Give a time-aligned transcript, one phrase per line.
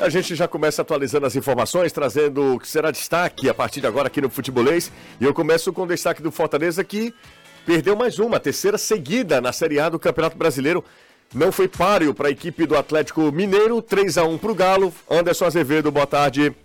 [0.00, 3.86] A gente já começa atualizando as informações, trazendo o que será destaque a partir de
[3.86, 4.90] agora aqui no Futebolês.
[5.20, 7.14] E eu começo com o destaque do Fortaleza que
[7.66, 10.82] perdeu mais uma, a terceira seguida na Série A do Campeonato Brasileiro.
[11.34, 14.94] Não foi páreo para a equipe do Atlético Mineiro, 3 a 1 para o Galo.
[15.08, 16.56] Anderson Azevedo, boa tarde.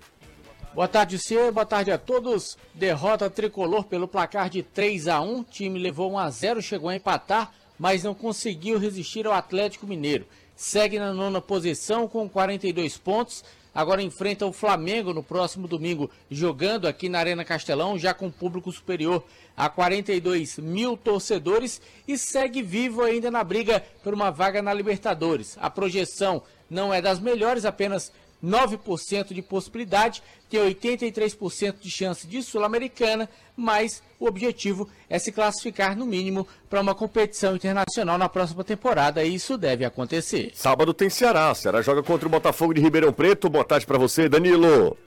[0.74, 1.52] Boa tarde, Cê.
[1.52, 2.58] Boa tarde a todos.
[2.74, 6.90] Derrota tricolor pelo placar de 3 a 1 O time levou 1 a 0 chegou
[6.90, 10.26] a empatar, mas não conseguiu resistir ao Atlético Mineiro.
[10.56, 13.44] Segue na nona posição com 42 pontos
[13.76, 18.72] agora enfrenta o Flamengo no próximo domingo, jogando aqui na Arena Castelão, já com público
[18.72, 19.22] superior
[19.58, 25.58] a 42 mil torcedores e segue vivo ainda na briga por uma vaga na Libertadores.
[25.60, 28.14] A projeção não é das melhores, apenas
[28.44, 35.98] 9% de possibilidade, tem 83% de chance de Sul-Americana, mas o objetivo é se classificar
[35.98, 40.52] no mínimo para uma competição internacional na próxima temporada e isso deve acontecer.
[40.54, 41.54] Sábado tem Ceará.
[41.56, 43.50] Ceará joga contra o Botafogo de Ribeirão Preto.
[43.50, 44.98] Boa tarde para você, Danilo.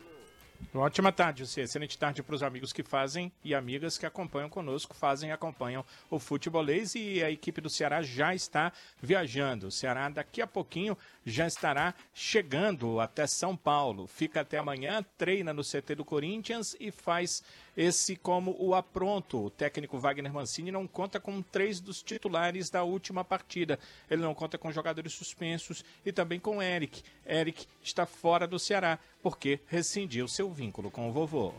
[0.74, 1.62] Ótima tarde, você.
[1.62, 5.84] Excelente tarde para os amigos que fazem e amigas que acompanham conosco, fazem e acompanham
[6.10, 9.68] o futebolês e a equipe do Ceará já está viajando.
[9.68, 14.06] O Ceará daqui a pouquinho já estará chegando até São Paulo.
[14.06, 17.42] Fica até amanhã, treina no CT do Corinthians e faz
[17.78, 19.44] esse como o apronto.
[19.44, 23.78] O técnico Wagner Mancini não conta com três dos titulares da última partida.
[24.10, 27.04] Ele não conta com jogadores suspensos e também com Eric.
[27.24, 31.54] Eric está fora do Ceará porque rescindiu seu vínculo com o vovô.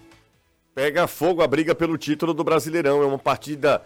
[0.75, 3.01] Pega fogo a briga pelo título do Brasileirão.
[3.01, 3.81] É uma partida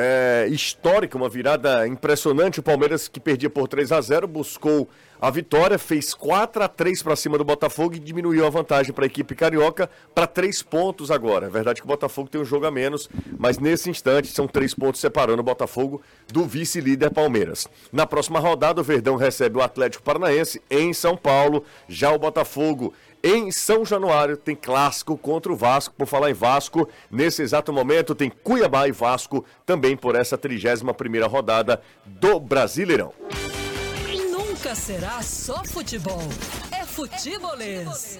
[0.00, 2.60] é, histórica, uma virada impressionante.
[2.60, 4.88] O Palmeiras, que perdia por 3 a 0 buscou
[5.20, 9.04] a vitória, fez 4 a 3 para cima do Botafogo e diminuiu a vantagem para
[9.04, 11.46] a equipe carioca para 3 pontos agora.
[11.46, 14.72] É verdade que o Botafogo tem um jogo a menos, mas nesse instante são 3
[14.74, 17.66] pontos separando o Botafogo do vice-líder Palmeiras.
[17.92, 21.64] Na próxima rodada, o Verdão recebe o Atlético Paranaense em São Paulo.
[21.88, 25.94] Já o Botafogo em São Januário tem clássico contra o Vasco.
[25.94, 30.92] Por falar em Vasco, nesse exato momento tem Cuiabá e Vasco também por essa 31
[30.94, 33.12] primeira rodada do Brasileirão.
[34.30, 36.22] Nunca será só futebol.
[36.72, 38.18] É futebolês.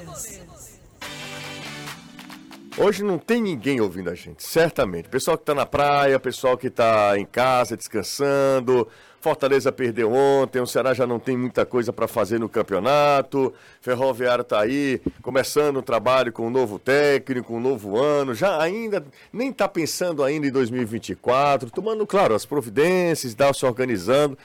[2.77, 5.09] Hoje não tem ninguém ouvindo a gente, certamente.
[5.09, 8.87] Pessoal que está na praia, pessoal que está em casa descansando,
[9.21, 13.53] Fortaleza perdeu ontem, o Ceará já não tem muita coisa para fazer no campeonato.
[13.81, 18.33] Ferroviário está aí, começando o trabalho com um novo técnico, um novo ano.
[18.33, 24.39] Já ainda nem está pensando ainda em 2024, tomando, claro, as providências, dá se organizando.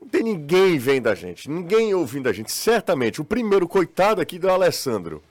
[0.00, 2.50] Não tem ninguém vendo a gente, ninguém ouvindo a gente.
[2.50, 5.22] Certamente, o primeiro coitado aqui do Alessandro.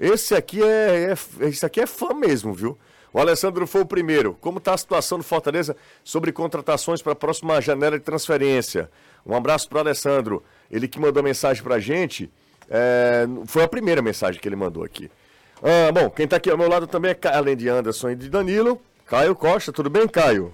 [0.00, 2.78] Esse aqui é, é, esse aqui é fã mesmo, viu?
[3.12, 4.36] O Alessandro foi o primeiro.
[4.40, 8.90] Como está a situação do Fortaleza sobre contratações para a próxima janela de transferência?
[9.24, 10.42] Um abraço para o Alessandro.
[10.70, 12.30] Ele que mandou mensagem para a gente.
[12.68, 15.10] É, foi a primeira mensagem que ele mandou aqui.
[15.62, 18.28] Ah, bom, quem está aqui ao meu lado também é, além de Anderson e de
[18.28, 19.72] Danilo, Caio Costa.
[19.72, 20.52] Tudo bem, Caio?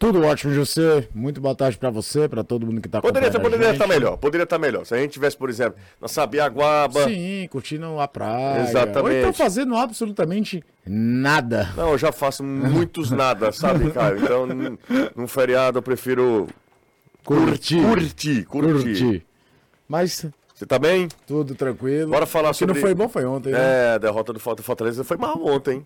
[0.00, 1.06] Tudo ótimo, José.
[1.14, 4.16] Muito boa tarde para você, para todo mundo que está Poderia estar poderia estar melhor,
[4.16, 4.86] poderia estar melhor.
[4.86, 7.04] Se a gente tivesse, por exemplo, na Sabiaguaba.
[7.04, 8.62] Sim, curtindo a praia.
[8.62, 9.14] Exatamente.
[9.14, 11.68] Ou então fazendo absolutamente nada.
[11.76, 14.24] Não, eu já faço muitos nada, sabe, Caio?
[14.24, 14.46] Então,
[15.14, 16.48] num feriado eu prefiro
[17.22, 17.82] curtir.
[17.82, 18.72] Curtir, curtir.
[18.72, 19.26] curtir.
[19.86, 20.24] Mas
[20.54, 21.08] você tá bem?
[21.26, 22.10] Tudo tranquilo.
[22.10, 22.74] Bora falar sobre.
[22.74, 23.52] Se não foi bom, foi ontem.
[23.52, 23.58] Né?
[23.60, 25.84] É, a derrota do Fortaleza foi mal ontem.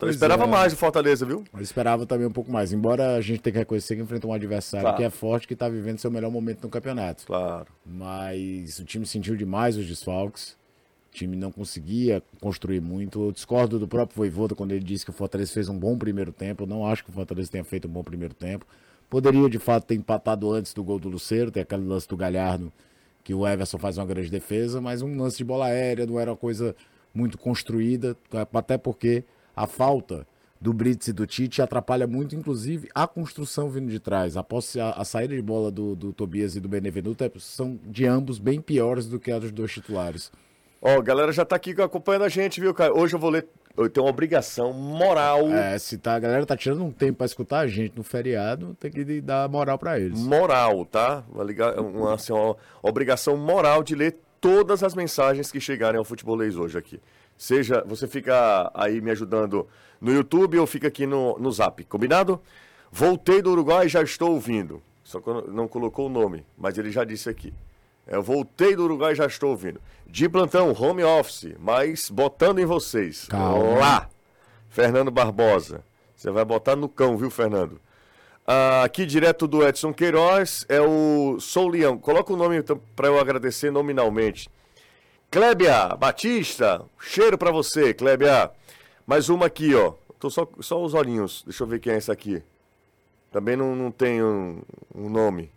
[0.00, 0.46] Eu esperava é.
[0.46, 1.44] mais do Fortaleza, viu?
[1.52, 2.72] Eu esperava também um pouco mais.
[2.72, 4.96] Embora a gente tenha que reconhecer que enfrenta um adversário claro.
[4.96, 7.26] que é forte, que está vivendo seu melhor momento no campeonato.
[7.26, 7.66] Claro.
[7.86, 10.56] Mas o time sentiu demais os desfalques.
[11.10, 13.22] O time não conseguia construir muito.
[13.22, 16.32] Eu discordo do próprio Voivoda quando ele disse que o Fortaleza fez um bom primeiro
[16.32, 16.64] tempo.
[16.64, 18.66] Eu não acho que o Fortaleza tenha feito um bom primeiro tempo.
[19.08, 21.52] Poderia, de fato, ter empatado antes do gol do Luceiro.
[21.52, 22.72] Tem aquele lance do Galhardo
[23.22, 24.80] que o Everson faz uma grande defesa.
[24.80, 26.74] Mas um lance de bola aérea não era uma coisa
[27.14, 28.16] muito construída.
[28.52, 29.22] Até porque
[29.54, 30.26] a falta
[30.60, 34.34] do Brits e do Tite atrapalha muito, inclusive, a construção vindo de trás.
[34.36, 38.06] A, a, a saída de bola do, do, Tobias e do Benevenuto é, são de
[38.06, 40.32] ambos bem piores do que a dos dois titulares.
[40.80, 42.96] Ó, oh, galera já tá aqui acompanhando a gente, viu, cara?
[42.96, 43.46] Hoje eu vou ler.
[43.76, 45.48] Eu tenho uma obrigação moral.
[45.50, 48.74] É, se tá, a galera tá tirando um tempo para escutar a gente no feriado,
[48.80, 50.20] tem que dar moral para eles.
[50.20, 51.24] Moral, tá?
[51.30, 56.56] Uma, uma, assim, uma obrigação moral de ler todas as mensagens que chegarem ao Futebolês
[56.56, 57.00] hoje aqui.
[57.36, 59.66] Seja, você fica aí me ajudando
[60.00, 62.40] no YouTube ou fica aqui no, no Zap, combinado?
[62.90, 64.82] Voltei do Uruguai e já estou ouvindo.
[65.02, 67.52] Só que não colocou o nome, mas ele já disse aqui.
[68.06, 69.80] Eu voltei do Uruguai e já estou ouvindo.
[70.06, 73.26] De plantão, home office, mas botando em vocês.
[73.26, 73.78] Calma.
[73.78, 74.08] Lá,
[74.68, 75.82] Fernando Barbosa.
[76.14, 77.80] Você vai botar no cão, viu, Fernando?
[78.46, 81.98] Ah, aqui direto do Edson Queiroz é o Sou Leão.
[81.98, 84.50] Coloca o nome então, para eu agradecer nominalmente.
[85.34, 88.52] Clébia Batista, cheiro pra você, Clébia.
[89.04, 89.94] Mais uma aqui, ó.
[90.20, 91.42] Tô só, só os olhinhos.
[91.44, 92.40] Deixa eu ver quem é essa aqui.
[93.32, 94.62] Também não, não tem um,
[94.94, 95.50] um nome.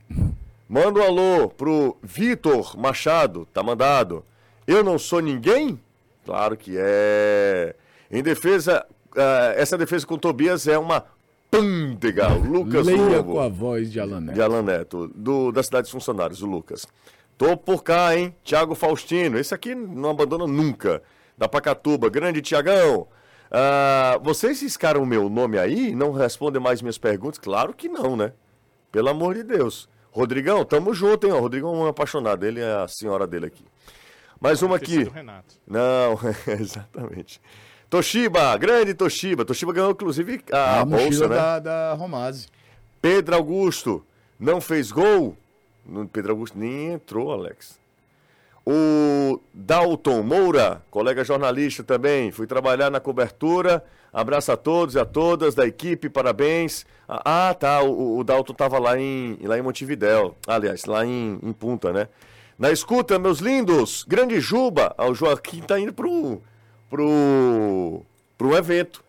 [0.67, 4.25] Manda um alô pro Vitor Machado, tá mandado.
[4.65, 5.79] Eu não sou ninguém?
[6.25, 7.75] Claro que é.
[8.09, 8.83] Em defesa,
[9.15, 11.05] ah, essa defesa com Tobias é uma
[11.51, 12.33] pândega.
[12.33, 14.33] O Lucas Leia Lobo com a voz de Alan Neto.
[14.33, 16.87] de Alan Neto, do, da cidade dos funcionários, o Lucas.
[17.37, 18.35] Tô por cá, hein?
[18.43, 19.37] Tiago Faustino.
[19.37, 21.03] Esse aqui não abandona nunca.
[21.37, 22.09] Da Pacatuba.
[22.09, 23.07] Grande Tiagão.
[23.51, 25.93] Ah, vocês riscaram o meu nome aí?
[25.95, 27.37] Não respondem mais minhas perguntas?
[27.37, 28.33] Claro que não, né?
[28.91, 29.87] Pelo amor de Deus.
[30.11, 31.33] Rodrigão, tamo junto, hein?
[31.33, 32.43] O Rodrigão é um apaixonado.
[32.43, 33.63] Ele é a senhora dele aqui.
[34.41, 35.03] Mais uma aqui.
[35.03, 35.55] Renato.
[35.67, 36.17] Não,
[36.59, 37.39] exatamente.
[37.89, 39.45] Toshiba, grande Toshiba.
[39.45, 41.35] Toshiba ganhou, inclusive, a, a bolsa, né?
[41.35, 42.47] da, da Romase.
[43.01, 44.03] Pedro Augusto
[44.39, 45.37] não fez gol?
[45.87, 47.79] No Pedro Augusto nem entrou, Alex.
[48.65, 53.83] O Dalton Moura, colega jornalista também, fui trabalhar na cobertura.
[54.11, 56.85] Abraço a todos e a todas da equipe, parabéns.
[57.07, 61.39] Ah, ah, tá, o, o Dalton estava lá em, lá em Montevidéu, aliás, lá em,
[61.41, 62.09] em Punta, né?
[62.59, 66.41] Na escuta, meus lindos, grande Juba, Ah, o Joaquim tá indo pro,
[66.89, 68.01] pro,
[68.37, 69.03] pro evento.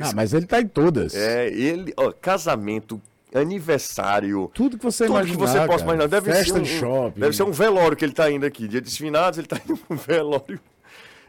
[0.00, 1.14] Ah, mas ele tá em todas.
[1.14, 3.00] É, ele, ó, casamento,
[3.34, 6.06] aniversário, Tudo que você tudo imaginar, que você possa imaginar.
[6.06, 7.20] Deve Festa ser um, de shopping.
[7.20, 8.68] Deve ser um velório que ele tá indo aqui.
[8.68, 10.60] Dia de finados, ele tá indo pro velório.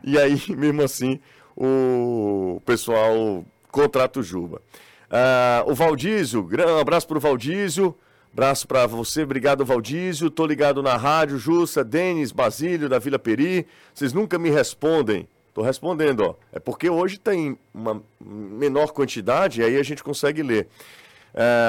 [0.04, 1.20] E aí, mesmo assim,
[1.56, 4.62] o pessoal contrata o Juba.
[5.10, 7.96] Ah, o Valdísio, um abraço pro Valdísio.
[8.32, 10.30] Abraço para você, obrigado Valdísio.
[10.30, 13.66] Tô ligado na rádio, Jussa, Denis, Basílio, da Vila Peri.
[13.94, 15.26] Vocês nunca me respondem.
[15.54, 16.36] Tô respondendo, ó.
[16.52, 20.68] É porque hoje tem uma menor quantidade, e aí a gente consegue ler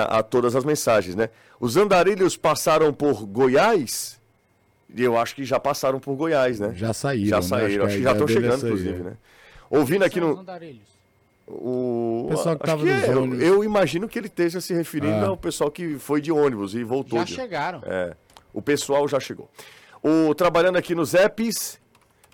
[0.08, 1.28] a todas as mensagens, né?
[1.58, 4.18] Os andarilhos passaram por Goiás?
[4.94, 6.72] E eu acho que já passaram por Goiás, né?
[6.74, 7.28] Já saíram.
[7.28, 7.42] Já né?
[7.42, 9.04] saíram, acho que a já estão é chegando, sair, inclusive, é.
[9.04, 9.16] né?
[9.68, 10.44] Ouvindo aqui no.
[11.48, 14.74] O Pessoal que acho tava que nos é, eu, eu imagino que ele esteja se
[14.74, 15.28] referindo Ah.
[15.28, 17.20] ao pessoal que foi de ônibus e voltou.
[17.20, 17.82] Já de- chegaram.
[17.84, 18.14] É,
[18.52, 19.48] o pessoal já chegou.
[20.02, 21.78] O, trabalhando aqui nos apps,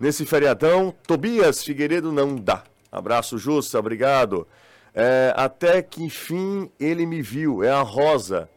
[0.00, 2.64] nesse feriadão, Tobias Figueiredo não dá.
[2.90, 4.46] Abraço, Justa, obrigado.
[4.94, 8.48] É, até que enfim ele me viu, é a Rosa.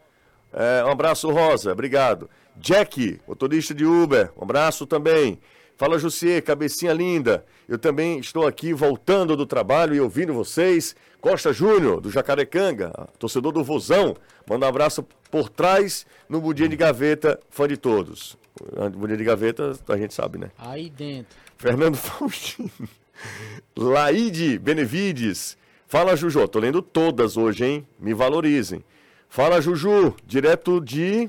[0.52, 2.28] É, um abraço, Rosa, obrigado.
[2.56, 5.38] Jack, motorista de Uber, um abraço também.
[5.76, 7.44] Fala, Jussier, cabecinha linda.
[7.68, 10.96] Eu também estou aqui voltando do trabalho e ouvindo vocês.
[11.20, 14.16] Costa Júnior, do Jacarecanga, torcedor do Vozão.
[14.48, 18.38] Manda um abraço por trás no Budinha de Gaveta, fã de todos.
[18.94, 20.50] Budinha de Gaveta, a gente sabe, né?
[20.56, 21.36] Aí dentro.
[21.58, 22.70] Fernando Faustino.
[23.76, 25.58] Laide Benevides.
[25.86, 26.46] Fala, Juju.
[26.48, 27.86] Tô lendo todas hoje, hein?
[27.98, 28.84] Me valorizem.
[29.28, 30.14] Fala, Juju.
[30.26, 31.28] Direto de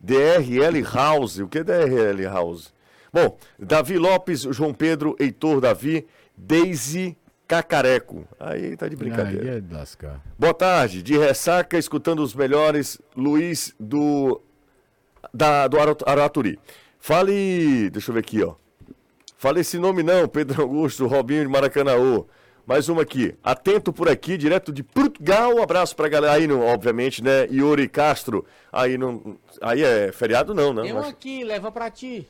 [0.00, 1.38] DRL House.
[1.38, 2.72] O que é DRL House?
[3.12, 6.06] Bom, Davi Lopes, João Pedro, Heitor Davi,
[6.36, 7.16] Deise
[7.48, 8.26] Cacareco.
[8.38, 9.52] Aí tá de brincadeira.
[9.52, 10.20] Aí é lascar.
[10.38, 14.42] Boa tarde, de ressaca, escutando os melhores, Luiz do
[15.32, 16.58] da, do Ara- Araturi.
[16.98, 18.54] Fale, deixa eu ver aqui, ó.
[19.38, 22.26] Fale esse nome não, Pedro Augusto, Robinho de Maracanaú.
[22.66, 23.32] Mais uma aqui.
[23.44, 25.54] Atento por aqui, direto de Portugal.
[25.54, 27.46] Um abraço pra galera aí, obviamente, né?
[27.50, 28.44] Yuri Castro.
[28.72, 29.36] Aí não.
[29.60, 30.82] Aí é feriado não, né?
[30.82, 32.26] Tem um Mas- aqui, leva pra ti.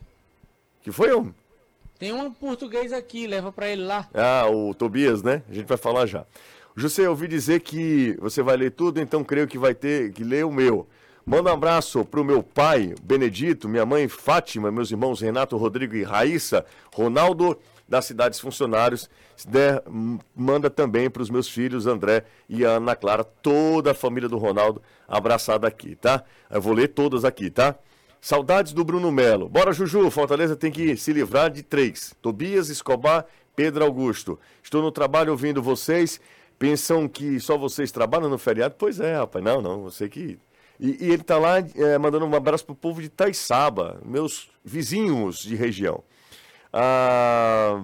[0.82, 1.32] Que foi um?
[1.98, 4.06] Tem um português aqui, leva pra ele lá.
[4.12, 5.42] Ah, o Tobias, né?
[5.50, 6.26] A gente vai falar já.
[6.76, 10.22] José, eu ouvi dizer que você vai ler tudo, então creio que vai ter que
[10.22, 10.86] ler o meu.
[11.24, 16.04] Manda um abraço pro meu pai, Benedito, minha mãe Fátima, meus irmãos Renato, Rodrigo e
[16.04, 19.08] Raíssa, Ronaldo das cidades funcionários.
[19.46, 24.28] Der, m- manda também para os meus filhos, André e Ana Clara, toda a família
[24.28, 26.24] do Ronaldo abraçada aqui, tá?
[26.50, 27.74] Eu vou ler todas aqui, tá?
[28.20, 29.48] Saudades do Bruno Melo.
[29.48, 30.10] Bora, Juju.
[30.10, 33.24] Fortaleza tem que se livrar de três: Tobias, Escobar,
[33.54, 34.38] Pedro Augusto.
[34.62, 36.20] Estou no trabalho ouvindo vocês.
[36.58, 38.74] Pensam que só vocês trabalham no feriado?
[38.78, 39.44] Pois é, rapaz.
[39.44, 39.82] Não, não.
[39.82, 40.38] Você que.
[40.80, 45.38] E, e ele tá lá eh, mandando um abraço pro povo de Taiçaba, meus vizinhos
[45.38, 46.02] de região.
[46.78, 47.80] Ah,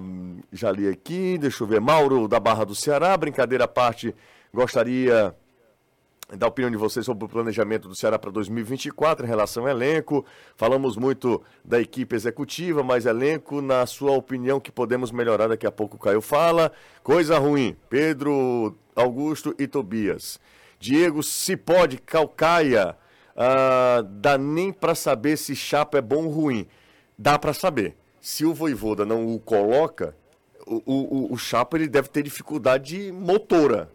[0.53, 1.81] já li aqui, deixa eu ver.
[1.81, 4.15] Mauro da Barra do Ceará, brincadeira à parte,
[4.53, 5.35] gostaria
[6.37, 10.27] da opinião de vocês sobre o planejamento do Ceará para 2024 em relação ao elenco.
[10.57, 15.73] Falamos muito da equipe executiva, mas elenco, na sua opinião, que podemos melhorar, daqui a
[15.73, 16.71] pouco o Caio fala.
[17.03, 20.39] Coisa ruim, Pedro, Augusto e Tobias.
[20.79, 22.95] Diego, se pode, Calcaia,
[23.35, 26.67] ah, dá nem para saber se Chapa é bom ou ruim.
[27.19, 28.02] Dá para saber.
[28.23, 30.17] Se o Voivoda não o coloca,
[30.67, 33.91] o, o, o- Chapa ele deve ter dificuldade motora.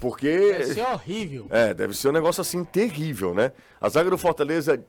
[0.00, 0.28] Porque.
[0.52, 1.46] Deve ser horrível.
[1.50, 3.50] É, deve ser um negócio assim terrível, né?
[3.80, 4.80] A zaga do Fortaleza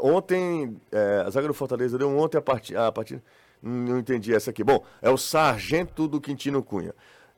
[0.00, 3.22] ontem, é, a zaga do Fortaleza deu ontem a partida, a partida
[3.62, 4.64] Não entendi essa aqui.
[4.64, 6.94] Bom, é o Sargento do Quintino Cunha.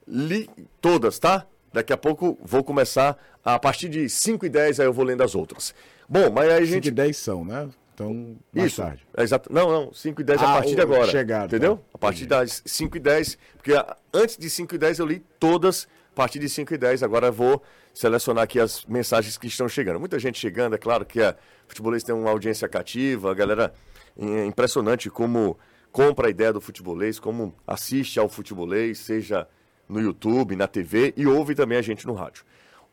[0.06, 0.48] Li
[0.80, 1.44] todas, tá?
[1.72, 5.22] Daqui a pouco vou começar a partir de 5 e 10, aí eu vou lendo
[5.24, 5.74] as outras.
[6.08, 6.88] Bom, mas aí a 5 gente.
[6.88, 7.68] e 10 são, né?
[7.96, 9.06] Então, mais Isso, tarde.
[9.16, 9.50] é exato.
[9.50, 11.10] Não, não, 5 e 10 a Ah, partir de agora.
[11.10, 11.76] chegada, entendeu?
[11.78, 11.82] tá.
[11.94, 15.24] A partir das 5 e 10, porque a- antes de 5 e 10 eu li
[15.40, 17.62] todas, a partir de 5 e 10, agora eu vou
[17.94, 19.98] selecionar aqui as mensagens que estão chegando.
[19.98, 21.34] Muita gente chegando, é claro que a
[21.66, 23.72] futebolista tem uma audiência cativa, a galera
[24.18, 25.58] é impressionante como
[25.90, 29.48] compra a ideia do futebolês, como assiste ao futebolês, seja
[29.88, 32.44] no YouTube, na TV e ouve também a gente no rádio.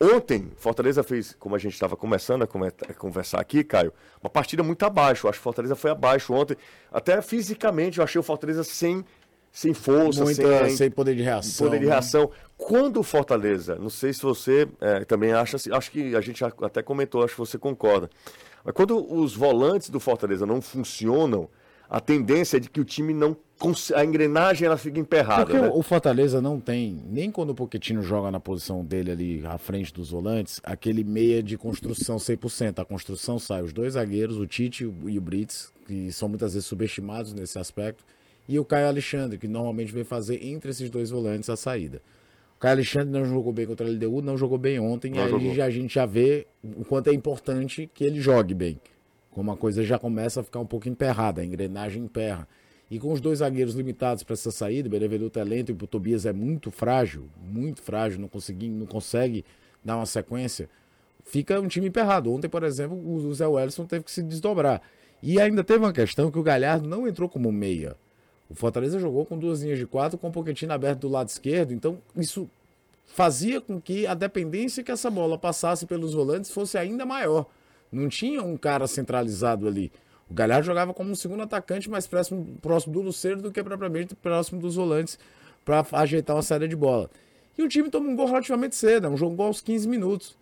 [0.04, 4.84] Ontem, Fortaleza fez, como a gente estava começando a conversar aqui, Caio, uma partida muito
[4.84, 5.30] abaixo.
[5.30, 6.58] Acho que Fortaleza foi abaixo ontem.
[6.92, 9.06] Até fisicamente eu achei o Fortaleza sem,
[9.50, 11.68] sem força, Muita, sem, sem poder de reação.
[11.68, 11.92] poder de né?
[11.92, 12.30] reação.
[12.58, 16.44] Quando o Fortaleza, não sei se você eh, também acha, assim, acho que a gente
[16.44, 18.10] até comentou, acho que você concorda.
[18.62, 21.50] Mas quando os volantes do Fortaleza não funcionam,
[21.90, 23.36] a tendência é de que o time não.
[23.96, 25.46] A engrenagem ela fica emperrada.
[25.46, 25.72] Porque né?
[25.74, 29.94] o Fortaleza não tem, nem quando o Pochettino joga na posição dele ali à frente
[29.94, 32.80] dos volantes, aquele meia de construção 100%.
[32.80, 36.68] A construção sai os dois zagueiros, o Tite e o Brits, que são muitas vezes
[36.68, 38.04] subestimados nesse aspecto,
[38.50, 42.02] e o Caio Alexandre, que normalmente vem fazer entre esses dois volantes a saída.
[42.58, 45.22] O Caio Alexandre não jogou bem contra a LDU, não jogou bem ontem, Não e
[45.22, 45.64] aí jogou.
[45.64, 48.80] a gente já vê o quanto é importante que ele jogue bem.
[49.34, 52.48] Como a coisa já começa a ficar um pouco emperrada, a engrenagem emperra.
[52.90, 55.88] E com os dois zagueiros limitados para essa saída, o Benevenuto é lento e o
[55.88, 59.44] Tobias é muito frágil, muito frágil, não, consegui, não consegue
[59.84, 60.70] dar uma sequência,
[61.26, 62.32] fica um time emperrado.
[62.32, 64.82] Ontem, por exemplo, o Zé Wellison teve que se desdobrar.
[65.22, 67.96] E ainda teve uma questão que o Galhardo não entrou como meia.
[68.50, 71.74] O Fortaleza jogou com duas linhas de quatro, com um Pochettino aberto do lado esquerdo,
[71.74, 72.48] então isso
[73.08, 77.48] fazia com que a dependência que essa bola passasse pelos volantes fosse ainda maior.
[77.94, 79.92] Não tinha um cara centralizado ali.
[80.30, 84.16] O Galhardo jogava como um segundo atacante mais próximo, próximo do Luceiro do que propriamente
[84.16, 85.20] próximo dos volantes
[85.64, 87.10] para ajeitar uma saída de bola.
[87.58, 90.36] E o time toma um gol relativamente cedo, é um jogo aos 15 minutos.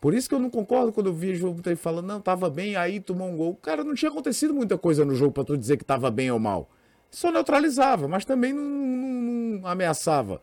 [0.00, 2.48] Por isso que eu não concordo quando eu vi o jogo ele falando, não, tava
[2.48, 3.54] bem, aí tomou um gol.
[3.62, 6.38] Cara, não tinha acontecido muita coisa no jogo para tu dizer que tava bem ou
[6.38, 6.68] mal.
[7.10, 10.40] Só neutralizava, mas também não, não- não ameaçava.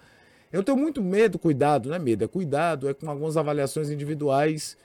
[0.53, 4.77] Eu tenho muito medo, cuidado, não é medo, é cuidado, é com algumas avaliações individuais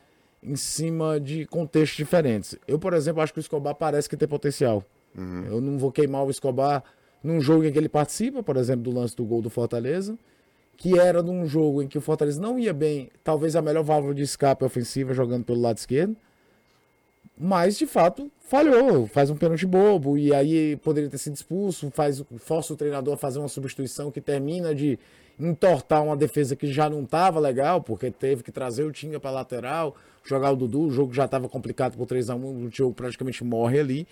[0.42, 2.58] em cima de contextos diferentes.
[2.66, 4.84] Eu, por exemplo, acho que o Escobar parece que tem potencial.
[5.46, 6.82] Eu não vou queimar o Escobar
[7.22, 10.18] num jogo em que ele participa, por exemplo, do lance do gol do Fortaleza,
[10.76, 14.14] que era num jogo em que o Fortaleza não ia bem, talvez a melhor válvula
[14.14, 16.16] de escape ofensiva jogando pelo lado esquerdo,
[17.38, 22.22] mas de fato falhou, faz um pênalti bobo e aí poderia ter sido expulso, faz,
[22.38, 24.98] força o treinador a fazer uma substituição que termina de
[25.38, 29.30] entortar uma defesa que já não estava legal, porque teve que trazer o Tinga para
[29.30, 32.94] lateral, jogar o Dudu, o jogo já estava complicado por 3 a 1 o jogo
[32.94, 34.06] praticamente morre ali.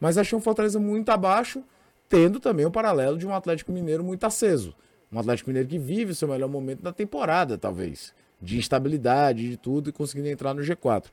[0.00, 1.62] Mas achei um Fortaleza muito abaixo,
[2.08, 4.74] tendo também o paralelo de um Atlético Mineiro muito aceso.
[5.10, 8.14] Um Atlético Mineiro que vive o seu melhor momento da temporada, talvez.
[8.40, 11.06] De instabilidade, de tudo, e conseguindo entrar no G4.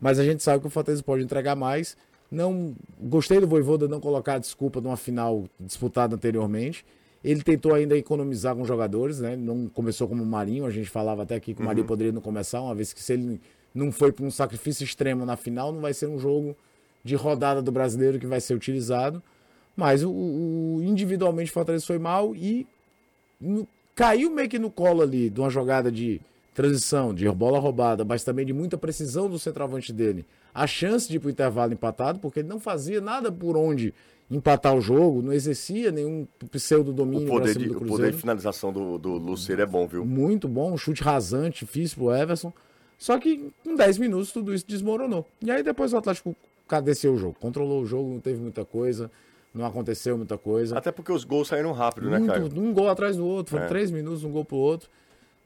[0.00, 1.96] Mas a gente sabe que o Fortaleza pode entregar mais.
[2.30, 6.86] Não Gostei do Voivoda não colocar a desculpa de uma final disputada anteriormente.
[7.22, 9.36] Ele tentou ainda economizar com jogadores, né?
[9.36, 12.20] Não começou como o Marinho, a gente falava até aqui que o Marinho poderia não
[12.22, 13.40] começar, uma vez que se ele
[13.74, 16.56] não foi para um sacrifício extremo na final, não vai ser um jogo
[17.04, 19.22] de rodada do brasileiro que vai ser utilizado.
[19.76, 22.66] Mas o, o- individualmente o Fortaleza foi mal e
[23.40, 26.20] no- caiu meio que no colo ali de uma jogada de
[26.54, 30.24] transição, de bola roubada, mas também de muita precisão do centroavante dele.
[30.54, 33.94] A chance de ir para o intervalo empatado, porque ele não fazia nada por onde
[34.30, 38.72] empatar o jogo, não exercia nenhum pseudo O poder, de, do o poder de finalização
[38.72, 40.04] do, do Luceiro é bom, viu?
[40.04, 42.52] muito bom, um chute rasante, difícil pro Everson.
[42.96, 45.26] Só que com 10 minutos tudo isso desmoronou.
[45.42, 46.36] E aí depois o Atlético
[46.68, 49.10] cadeceu o jogo, controlou o jogo, não teve muita coisa,
[49.52, 50.78] não aconteceu muita coisa.
[50.78, 52.18] Até porque os gols saíram rápido, né?
[52.20, 53.68] Muito, um gol atrás do outro, foram É.
[53.68, 54.88] três minutos, um gol pro outro.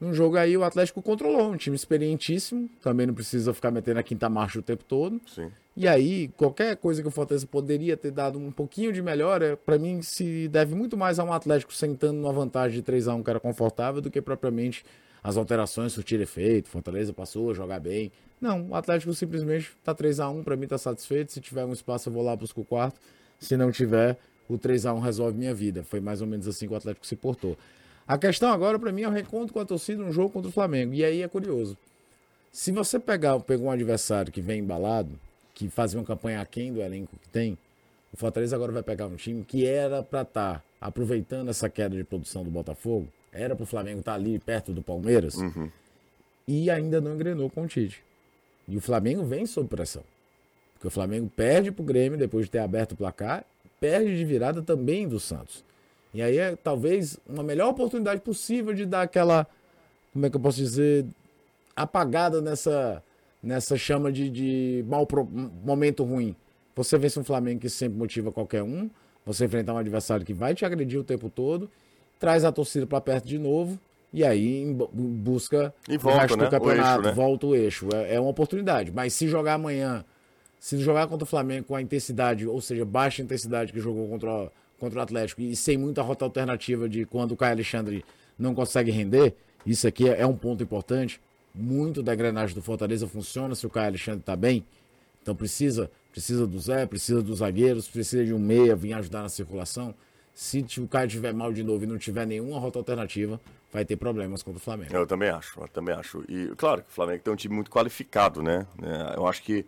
[0.05, 4.03] Num jogo aí o Atlético controlou, um time experientíssimo, também não precisa ficar metendo a
[4.03, 5.19] quinta marcha o tempo todo.
[5.27, 5.51] Sim.
[5.75, 9.79] E aí, qualquer coisa que o Fortaleza poderia ter dado um pouquinho de melhora, para
[9.79, 13.23] mim se deve muito mais a um Atlético sentando numa vantagem de 3 a 1
[13.23, 14.85] que era confortável do que propriamente
[15.23, 16.69] as alterações surtir efeito.
[16.69, 18.13] Fortaleza passou a jogar bem.
[18.39, 21.33] Não, o Atlético simplesmente tá 3 a 1 para mim tá satisfeito.
[21.33, 23.01] Se tiver um espaço eu vou lá buscar o quarto.
[23.41, 25.83] Se não tiver, o 3 a 1 resolve minha vida.
[25.83, 27.57] Foi mais ou menos assim que o Atlético se portou.
[28.07, 30.53] A questão agora para mim é o recontro com a torcida num jogo contra o
[30.53, 30.93] Flamengo.
[30.93, 31.77] E aí é curioso.
[32.53, 35.19] Se você pegar, pegou um adversário que vem embalado,
[35.55, 37.59] que fazia uma campanha aquém do elenco que tem,
[38.13, 42.05] o Fortaleza agora vai pegar um time que era para estar aproveitando essa queda de
[42.05, 45.37] produção do Botafogo, era para o Flamengo estar ali perto do Palmeiras,
[46.47, 48.05] e ainda não engrenou com o Tite.
[48.69, 50.05] E o Flamengo vem sob pressão.
[50.75, 53.45] Porque o Flamengo perde para o Grêmio depois de ter aberto o placar,
[53.81, 55.65] perde de virada também do Santos.
[56.15, 59.47] E aí é talvez uma melhor oportunidade possível de dar aquela,
[60.13, 61.05] como é que eu posso dizer,
[61.75, 63.03] apagada nessa,
[63.43, 66.37] nessa chama de, de mau pro, momento ruim.
[66.77, 68.89] Você vence um Flamengo que sempre motiva qualquer um,
[69.27, 71.69] você enfrentar um adversário que vai te agredir o tempo todo,
[72.19, 73.79] traz a torcida para perto de novo
[74.13, 76.45] e aí busca e volta, o né?
[76.45, 77.13] do campeonato, o eixo, né?
[77.13, 77.89] volta o eixo.
[77.93, 78.93] É, é uma oportunidade.
[78.93, 80.05] Mas se jogar amanhã,
[80.61, 84.49] se jogar contra o Flamengo com a intensidade, ou seja, baixa intensidade que jogou contra
[84.85, 88.05] contra o Atlético e sem muita rota alternativa de quando o Caio Alexandre
[88.39, 91.21] não consegue render, isso aqui é, um ponto importante.
[91.55, 94.65] Muito da engrenagem do Fortaleza funciona se o Caio Alexandre está bem.
[95.23, 99.29] Então precisa, precisa do Zé, precisa dos zagueiros, precisa de um meia vir ajudar na
[99.29, 99.95] circulação.
[100.35, 103.41] Se o Caio estiver mal de novo e não tiver nenhuma rota alternativa,
[103.73, 104.95] vai ter problemas contra o Flamengo.
[104.95, 106.25] Eu também acho, eu também acho.
[106.29, 108.67] E claro que o Flamengo tem um time muito qualificado, né?
[108.83, 109.65] É, eu acho que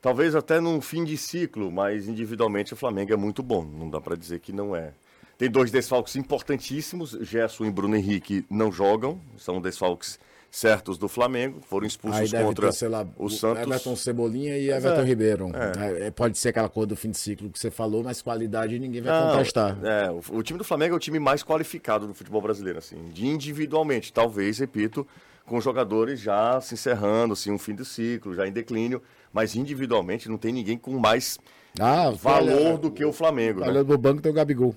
[0.00, 3.64] Talvez até num fim de ciclo, mas individualmente o Flamengo é muito bom.
[3.64, 4.92] Não dá para dizer que não é.
[5.36, 7.16] Tem dois desfalques importantíssimos.
[7.20, 10.18] Gerson e Bruno Henrique não jogam, são desfalques
[10.50, 13.62] certos do Flamengo, foram expulsos Aí contra ter, lá, o Santos.
[13.62, 15.50] Everton Cebolinha e Everton é, Ribeiro.
[15.54, 16.06] É.
[16.06, 16.10] é.
[16.10, 19.12] Pode ser aquela coisa do fim de ciclo que você falou, mas qualidade ninguém vai
[19.12, 19.76] não, contestar.
[19.84, 22.96] É, o, o, time do Flamengo é o time mais qualificado do futebol brasileiro, assim,
[23.12, 24.12] de individualmente.
[24.12, 25.06] Talvez, repito,
[25.48, 29.02] com jogadores já se encerrando, assim, um fim de ciclo, já em declínio
[29.32, 31.38] mas individualmente não tem ninguém com mais
[31.78, 33.62] ah, valor olha, do que o Flamengo.
[33.62, 33.88] Olha, né?
[33.88, 34.74] no banco tem o Gabigol.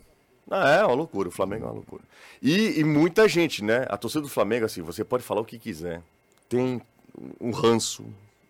[0.50, 2.04] Ah, é uma loucura, o Flamengo é uma loucura.
[2.42, 3.86] E, e, muita gente, né?
[3.90, 6.01] A torcida do Flamengo, assim, você pode falar o que quiser.
[6.50, 6.82] Tem
[7.40, 8.06] um ranço,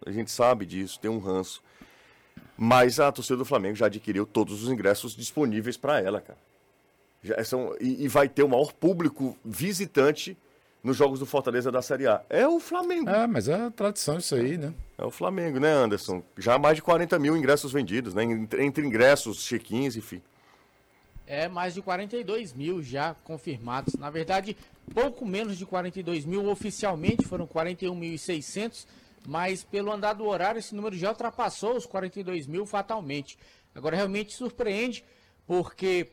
[0.05, 1.61] a gente sabe disso, tem um ranço.
[2.57, 6.39] Mas a torcida do Flamengo já adquiriu todos os ingressos disponíveis para ela, cara.
[7.23, 10.35] Já são, e, e vai ter o maior público visitante
[10.83, 12.23] nos jogos do Fortaleza da Série A.
[12.29, 13.09] É o Flamengo.
[13.09, 14.73] É, mas é tradição isso aí, né?
[14.97, 16.23] É o Flamengo, né, Anderson?
[16.37, 18.23] Já mais de 40 mil ingressos vendidos, né?
[18.23, 20.21] Entre ingressos, check-ins, enfim.
[21.27, 23.93] É, mais de 42 mil já confirmados.
[23.93, 24.57] Na verdade,
[24.93, 28.85] pouco menos de 42 mil oficialmente, foram 41.600,
[29.27, 33.37] mas pelo andar do horário esse número já ultrapassou os 42 mil fatalmente.
[33.73, 35.05] Agora, realmente surpreende,
[35.45, 36.09] porque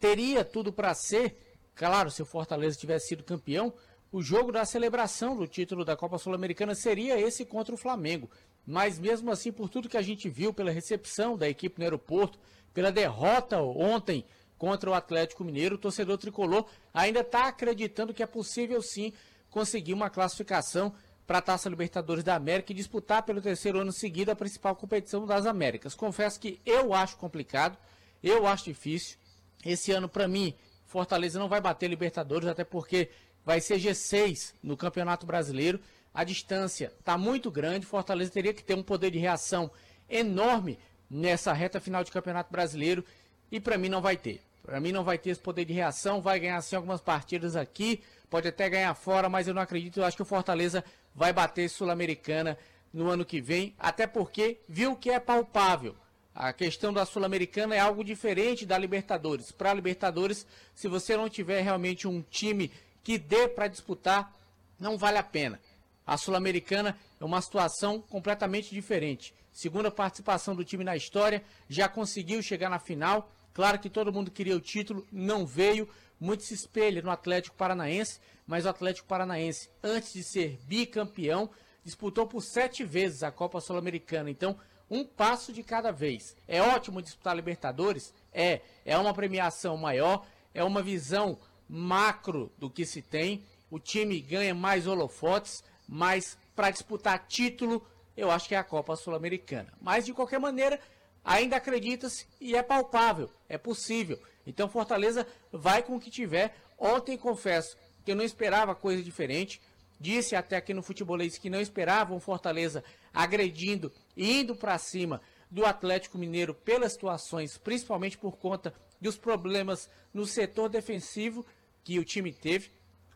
[0.00, 1.38] teria tudo para ser,
[1.74, 3.72] claro, se o Fortaleza tivesse sido campeão,
[4.12, 8.30] o jogo da celebração do título da Copa Sul-Americana seria esse contra o Flamengo.
[8.66, 12.38] Mas mesmo assim, por tudo que a gente viu, pela recepção da equipe no aeroporto,
[12.72, 14.24] pela derrota ontem
[14.58, 19.12] contra o Atlético Mineiro, o torcedor tricolor ainda está acreditando que é possível sim
[19.50, 20.92] conseguir uma classificação
[21.26, 25.26] para a Taça Libertadores da América e disputar pelo terceiro ano seguido a principal competição
[25.26, 25.94] das Américas.
[25.94, 27.76] Confesso que eu acho complicado,
[28.22, 29.18] eu acho difícil.
[29.64, 30.54] Esse ano, para mim,
[30.86, 33.10] Fortaleza não vai bater Libertadores, até porque
[33.46, 35.80] vai ser G6 no Campeonato Brasileiro.
[36.12, 37.86] A distância está muito grande.
[37.86, 39.70] Fortaleza teria que ter um poder de reação
[40.10, 43.04] enorme nessa reta final de Campeonato Brasileiro.
[43.52, 44.42] E para mim não vai ter.
[44.64, 46.20] Para mim não vai ter esse poder de reação.
[46.20, 48.02] Vai ganhar sim algumas partidas aqui.
[48.28, 50.00] Pode até ganhar fora, mas eu não acredito.
[50.00, 50.82] Eu acho que o Fortaleza
[51.14, 52.58] vai bater Sul-Americana
[52.92, 53.76] no ano que vem.
[53.78, 55.94] Até porque viu que é palpável.
[56.34, 59.52] A questão da Sul-Americana é algo diferente da Libertadores.
[59.52, 62.70] Para a Libertadores, se você não tiver realmente um time
[63.06, 64.34] que dê para disputar,
[64.80, 65.60] não vale a pena.
[66.04, 69.32] A Sul-Americana é uma situação completamente diferente.
[69.52, 73.30] Segunda participação do time na história, já conseguiu chegar na final.
[73.54, 75.88] Claro que todo mundo queria o título, não veio.
[76.18, 81.48] Muito se espelha no Atlético Paranaense, mas o Atlético Paranaense, antes de ser bicampeão,
[81.84, 84.28] disputou por sete vezes a Copa Sul-Americana.
[84.30, 84.58] Então,
[84.90, 86.34] um passo de cada vez.
[86.48, 88.12] É ótimo disputar Libertadores?
[88.32, 88.62] É.
[88.84, 93.44] É uma premiação maior, é uma visão macro do que se tem.
[93.70, 98.96] O time ganha mais holofotes, mas para disputar título, eu acho que é a Copa
[98.96, 99.72] Sul-Americana.
[99.80, 100.80] Mas de qualquer maneira,
[101.24, 104.18] ainda acredita-se e é palpável, é possível.
[104.46, 106.56] Então Fortaleza vai com o que tiver.
[106.78, 109.60] Ontem confesso que eu não esperava coisa diferente.
[109.98, 116.18] Disse até aqui no futebolês que não esperavam Fortaleza agredindo indo para cima do Atlético
[116.18, 121.44] Mineiro pelas situações, principalmente por conta dos problemas no setor defensivo
[121.86, 122.70] que o time teve.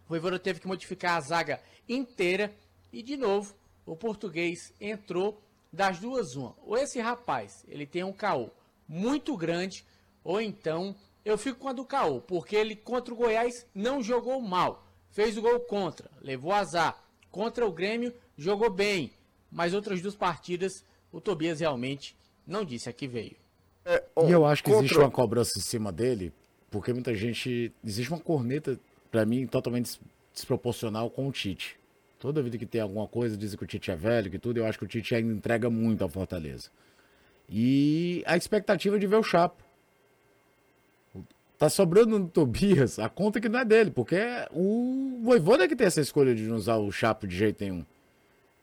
[0.06, 2.54] O Voivoda teve que modificar a zaga inteira
[2.92, 3.52] e de novo
[3.85, 6.54] o português entrou das duas uma.
[6.64, 8.48] Ou esse rapaz, ele tem um caô
[8.88, 9.85] muito grande,
[10.22, 14.40] ou então eu fico com a do caô, porque ele contra o Goiás não jogou
[14.40, 17.04] mal, fez o gol contra, levou azar.
[17.28, 19.12] Contra o Grêmio jogou bem,
[19.50, 23.37] mas outras duas partidas o Tobias realmente não disse a que veio.
[23.85, 24.85] É, e eu acho que contra...
[24.85, 26.33] existe uma cobrança em cima dele,
[26.70, 27.72] porque muita gente.
[27.85, 28.78] Existe uma corneta,
[29.11, 30.00] para mim, totalmente
[30.33, 31.76] desproporcional com o Tite.
[32.18, 34.66] Toda vida que tem alguma coisa, dizem que o Tite é velho, que tudo, eu
[34.66, 36.70] acho que o Tite ainda entrega muito ao Fortaleza.
[37.48, 39.64] E a expectativa de ver o Chapo.
[41.59, 44.16] Tá sobrando no Tobias a conta que não é dele, porque
[44.50, 47.85] o Voivoda que tem essa escolha de não usar o Chapo de jeito nenhum.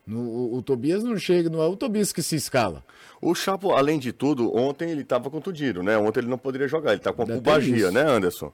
[0.08, 2.82] No, o, o, Tobias não chega, não é o Tobias que se escala.
[3.22, 5.98] O Chapo, além de tudo, ontem ele estava contundido, né?
[5.98, 8.54] Ontem ele não poderia jogar, ele tá com a pubalgia, né, Anderson?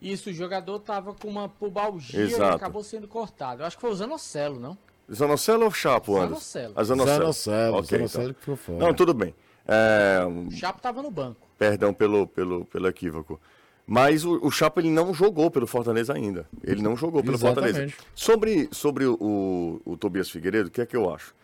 [0.00, 2.52] Isso, o jogador tava com uma pubalgia Exato.
[2.52, 3.62] e acabou sendo cortado.
[3.62, 4.76] Eu acho que foi o Zanocelo, não?
[5.12, 6.28] Zanocelo ou Chapo, Anderson?
[6.34, 6.72] Zanocelo.
[6.76, 7.18] A Zanocelo.
[7.18, 8.34] Zanocelo, okay, Zanocelo então.
[8.34, 8.78] que foi fora.
[8.78, 9.34] Não, tudo bem.
[9.66, 10.20] É...
[10.24, 11.46] O Chapo tava no banco.
[11.58, 13.38] Perdão pelo, pelo, pelo equívoco.
[13.86, 16.46] Mas o, o Chapo ele não jogou pelo Fortaleza ainda.
[16.62, 17.72] Ele não jogou pelo Exatamente.
[17.72, 17.94] Fortaleza.
[18.14, 21.34] Sobre, sobre o, o, o Tobias Figueiredo, o que é que eu acho?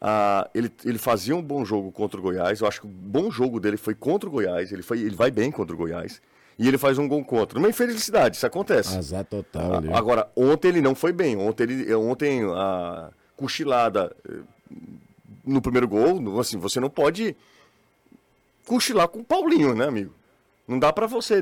[0.00, 2.60] Ah, ele, ele fazia um bom jogo contra o Goiás.
[2.60, 4.70] Eu acho que o bom jogo dele foi contra o Goiás.
[4.72, 6.22] Ele, foi, ele vai bem contra o Goiás.
[6.56, 7.58] E ele faz um gol contra.
[7.58, 8.96] Uma infelicidade, isso acontece.
[8.96, 9.74] Azar total.
[9.74, 11.36] Ah, agora, ontem ele não foi bem.
[11.36, 14.38] Ontem, ele, ontem a cochilada eh,
[15.44, 17.36] no primeiro gol, assim, você não pode
[18.66, 20.12] cochilar com o Paulinho, né, amigo?
[20.66, 21.40] Não dá para você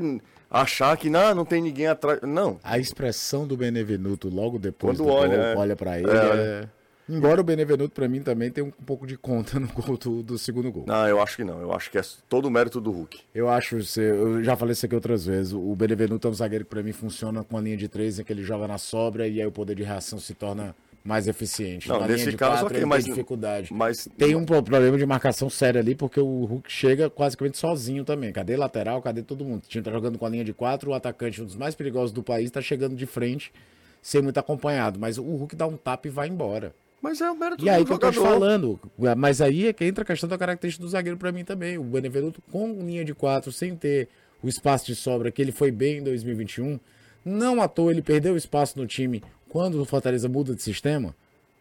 [0.49, 2.19] achar que não, não tem ninguém atrás.
[2.21, 2.59] Não.
[2.63, 5.55] A expressão do Benevenuto logo depois Quando do olha, gol, é...
[5.55, 6.09] olha para ele.
[6.09, 6.13] É...
[6.13, 6.77] É...
[7.09, 10.37] Embora o Benevenuto, para mim, também tem um pouco de conta no gol do, do,
[10.37, 10.83] segundo gol.
[10.85, 11.61] Não, eu acho que não.
[11.61, 13.21] Eu acho que é todo o mérito do Hulk.
[13.33, 15.53] Eu acho, eu já falei isso aqui outras vezes.
[15.53, 18.23] O Benevenuto é um zagueiro que, para mim, funciona com a linha de três, em
[18.25, 20.75] que ele joga na sobra e aí o poder de reação se torna
[21.07, 21.87] mais eficiente.
[21.87, 23.73] Não, na nesse caso, quatro, okay, mas, tem dificuldade.
[23.73, 24.09] Mas...
[24.17, 28.33] Tem um problema de marcação sério ali, porque o Hulk chega quase que sozinho também.
[28.33, 29.01] Cadê lateral?
[29.01, 29.63] Cadê todo mundo?
[29.63, 32.11] O time tá jogando com a linha de quatro, o atacante, um dos mais perigosos
[32.11, 33.53] do país, tá chegando de frente,
[34.01, 34.99] sem muito acompanhado.
[34.99, 36.75] Mas o Hulk dá um tapa e vai embora.
[37.01, 38.77] Mas é o mérito e aí que eu tô te falando.
[39.15, 41.77] Mas aí é que entra a questão da característica do zagueiro para mim também.
[41.77, 44.09] O Benevenuto com linha de quatro, sem ter
[44.43, 46.77] o espaço de sobra que ele foi bem em 2021,
[47.23, 49.23] não à toa ele perdeu espaço no time
[49.57, 51.15] quando o Fortaleza muda de sistema.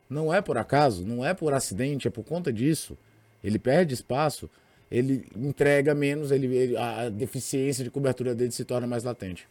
[0.09, 2.95] Não é por acaso, não é por acidente, é por conta disso.
[3.43, 4.51] Ele perde espaço,
[4.91, 9.49] ele entrega menos, ele, ele a deficiência de cobertura dele se torna mais latente.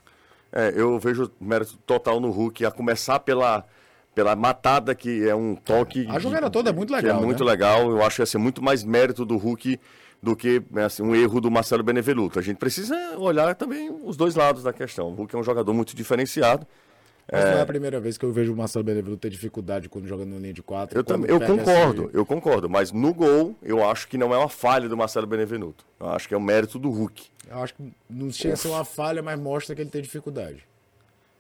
[0.54, 3.66] É, eu vejo mérito total no Hulk, a começar pela
[4.14, 6.06] pela matada, que é um toque.
[6.08, 7.20] A jogada toda é muito legal.
[7.20, 7.50] é muito né?
[7.50, 7.90] legal.
[7.90, 9.80] Eu acho que ia ser muito mais mérito do Hulk
[10.22, 12.38] do que assim, um erro do Marcelo Benevenuto.
[12.38, 15.08] A gente precisa olhar também os dois lados da questão.
[15.08, 16.68] O Hulk é um jogador muito diferenciado.
[17.32, 17.52] Mas é...
[17.52, 20.26] não é a primeira vez que eu vejo o Marcelo Benevenuto ter dificuldade quando joga
[20.26, 20.98] no linha de quatro.
[20.98, 22.16] Eu, também, eu concordo, esse...
[22.16, 22.70] eu concordo.
[22.70, 25.86] Mas no gol, eu acho que não é uma falha do Marcelo Benevenuto.
[26.00, 27.28] Eu acho que é um mérito do Hulk.
[27.50, 30.66] Eu acho que não chega a ser uma falha, mas mostra que ele tem dificuldade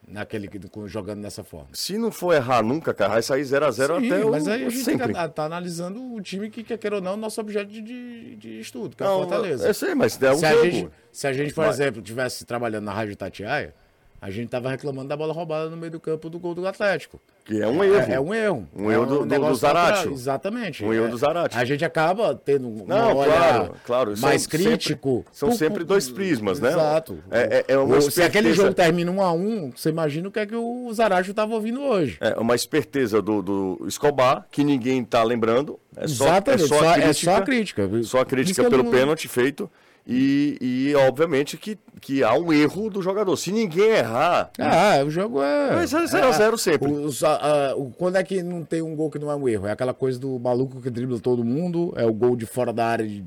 [0.07, 0.49] naquele
[0.85, 1.69] jogando dessa forma.
[1.73, 4.31] Se não for errar nunca, cara, vai sair 0x0 até o.
[4.31, 5.13] Mas aí a gente sempre.
[5.13, 8.95] tá, tá analisando o time que, quer queira ou não, nosso objeto de, de estudo,
[8.95, 9.67] que é a Fortaleza.
[9.67, 10.61] Eu sei, mas é um se jogo.
[10.61, 11.79] A gente, se a gente, por mas...
[11.79, 13.73] exemplo, tivesse trabalhando na Rádio Tatiaia,
[14.21, 17.19] a gente tava reclamando da bola roubada no meio do campo do gol do Atlético.
[17.45, 18.11] Que é um erro.
[18.11, 18.67] É, é um erro.
[18.75, 20.07] Um erro do, um do, do Zarate.
[20.09, 20.83] Exatamente.
[20.83, 21.55] Um erro do Zarate.
[21.55, 24.13] A gente acaba tendo um Não, claro, claro.
[24.17, 25.17] mais são crítico.
[25.17, 26.69] Sempre, são sempre dois prismas, né?
[26.69, 27.19] Exato.
[27.29, 30.39] É, é, é uma Se aquele jogo termina um a um, você imagina o que
[30.39, 32.17] é que o Zarate estava ouvindo hoje.
[32.19, 35.79] É uma esperteza do, do Escobar, que ninguém está lembrando.
[35.95, 36.63] É só, Exatamente.
[36.63, 38.03] É só, a crítica, é só a crítica.
[38.03, 38.91] Só a crítica pelo não...
[38.91, 39.69] pênalti feito.
[40.07, 43.35] E, e obviamente que, que há um erro do jogador.
[43.37, 44.51] Se ninguém errar.
[44.59, 45.83] Ah, o jogo é.
[45.83, 46.91] 0x0 é, sempre.
[46.91, 49.49] Os, a, a, o, quando é que não tem um gol que não é um
[49.49, 49.65] erro?
[49.65, 52.85] É aquela coisa do maluco que dribla todo mundo, é o gol de fora da
[52.85, 53.25] área de,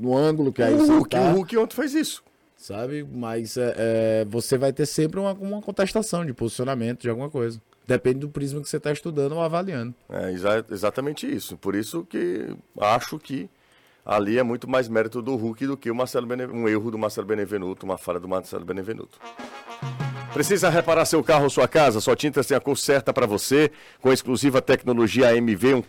[0.00, 2.22] no ângulo, que aí o Hulk, tá, o Hulk ontem fez isso.
[2.56, 3.04] Sabe?
[3.10, 7.60] Mas é, é, você vai ter sempre uma, uma contestação de posicionamento, de alguma coisa.
[7.86, 9.92] Depende do prisma que você está estudando ou avaliando.
[10.08, 11.56] É exa exatamente isso.
[11.56, 13.50] Por isso que acho que
[14.10, 17.28] ali é muito mais mérito do Hulk do que o Marcelo um erro do Marcelo
[17.28, 19.20] Benevenuto, uma falha do Marcelo Benevenuto.
[20.32, 22.00] Precisa reparar seu carro ou sua casa?
[22.00, 23.70] Sua Tintas tem a cor certa para você,
[24.00, 25.82] com a exclusiva tecnologia AMV, um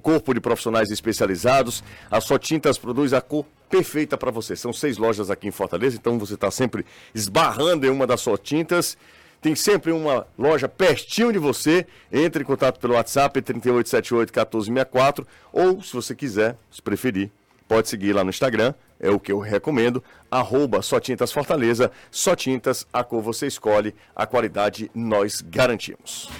[0.00, 1.82] corpo de profissionais especializados.
[2.08, 4.54] A Só Tintas produz a cor perfeita para você.
[4.54, 8.36] São seis lojas aqui em Fortaleza, então você está sempre esbarrando em uma das Só
[8.36, 8.96] Tintas.
[9.42, 11.84] Tem sempre uma loja pertinho de você.
[12.12, 17.30] Entre em contato pelo WhatsApp 3878 1464 ou, se você quiser, se preferir,
[17.68, 22.36] Pode seguir lá no Instagram, é o que eu recomendo, arroba Só Tintas Fortaleza, Só
[22.36, 26.30] Tintas, a cor você escolhe, a qualidade nós garantimos.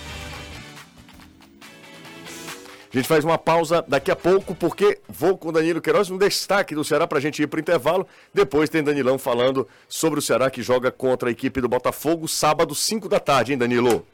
[2.93, 6.75] A gente faz uma pausa daqui a pouco, porque vou com Danilo Queiroz, um destaque
[6.75, 8.07] do Ceará para a gente ir para o intervalo.
[8.33, 12.75] Depois tem Danilão falando sobre o Ceará que joga contra a equipe do Botafogo, sábado,
[12.75, 14.07] 5 da tarde, hein, Danilo?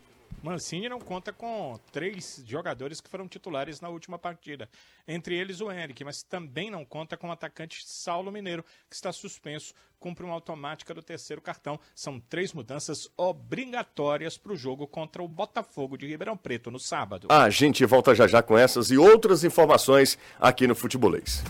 [0.42, 4.68] Mancini não conta com três jogadores que foram titulares na última partida,
[5.06, 9.12] entre eles o Henrique, mas também não conta com o atacante Saulo Mineiro, que está
[9.12, 11.78] suspenso, cumpre uma automática do terceiro cartão.
[11.94, 17.28] São três mudanças obrigatórias para o jogo contra o Botafogo de Ribeirão Preto no sábado.
[17.30, 21.42] A gente volta já já com essas e outras informações aqui no Futebolês.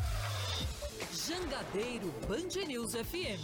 [2.33, 3.40] Band News FM.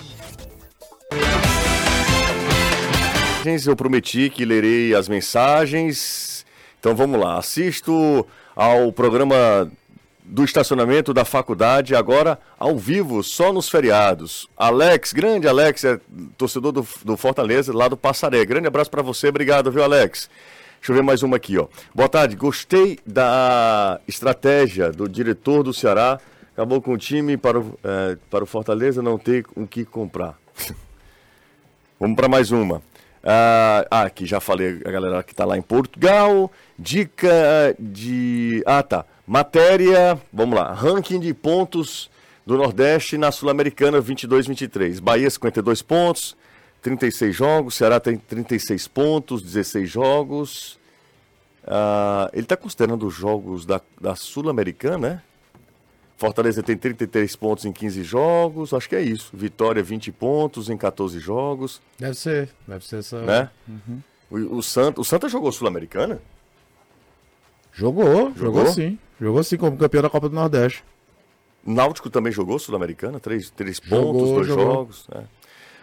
[3.66, 6.44] Eu prometi que lerei as mensagens.
[6.81, 7.38] Então vamos lá.
[7.38, 9.70] Assisto ao programa
[10.24, 14.48] do estacionamento da faculdade, agora ao vivo, só nos feriados.
[14.57, 16.01] Alex, grande Alex, é
[16.37, 18.44] torcedor do, do Fortaleza, lá do Passaré.
[18.44, 20.29] Grande abraço para você, obrigado, viu, Alex?
[20.79, 21.68] Deixa eu ver mais uma aqui, ó.
[21.94, 26.20] Boa tarde, gostei da estratégia do diretor do Ceará.
[26.53, 30.38] Acabou com o time para o, é, para o Fortaleza não ter o que comprar.
[31.98, 32.83] Vamos para mais uma.
[33.30, 36.50] Ah, ah, aqui já falei, a galera que está lá em Portugal.
[36.78, 38.62] Dica de.
[38.64, 39.04] Ah, tá.
[39.26, 40.72] Matéria, vamos lá.
[40.72, 42.10] Ranking de pontos
[42.46, 44.98] do Nordeste na Sul-Americana 22-23.
[45.02, 46.34] Bahia 52 pontos,
[46.80, 47.74] 36 jogos.
[47.74, 50.78] Ceará tem 36 pontos, 16 jogos.
[51.66, 55.22] Ah, ele está considerando os jogos da, da Sul-Americana, né?
[56.18, 59.31] Fortaleza tem 33 pontos em 15 jogos, acho que é isso.
[59.33, 61.81] Vitória 20 pontos em 14 jogos.
[61.96, 63.22] Deve ser, deve ser essa.
[63.22, 63.48] Né?
[63.68, 64.02] Uhum.
[64.28, 66.20] O, o, Santa, o Santa jogou Sul-Americana?
[67.72, 68.98] Jogou, jogou, jogou sim.
[69.20, 70.83] Jogou sim como campeão da Copa do Nordeste.
[71.64, 73.20] Náutico também jogou Sul-Americana?
[73.20, 74.64] Três, três jogou, pontos, dois jogou.
[74.64, 75.09] jogos.
[75.14, 75.24] Né?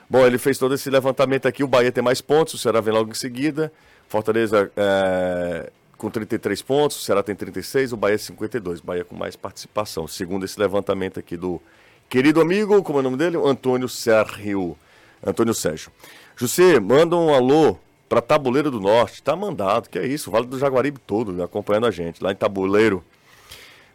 [0.09, 1.63] Bom, ele fez todo esse levantamento aqui.
[1.63, 3.71] O Bahia tem mais pontos, o Ceará vem logo em seguida.
[4.09, 8.81] Fortaleza é, com 33 pontos, o Ceará tem 36, o Bahia 52.
[8.81, 11.61] Bahia com mais participação, segundo esse levantamento aqui do
[12.09, 13.37] querido amigo, como é o nome dele?
[13.37, 14.77] Antônio Sérgio.
[15.25, 15.91] Antônio Sérgio.
[16.35, 17.77] José, manda um alô
[18.07, 19.23] para Tabuleiro do Norte.
[19.23, 22.23] Tá mandado, que é isso, Vale do Jaguaribe todo, acompanhando a gente.
[22.23, 23.03] Lá em Tabuleiro,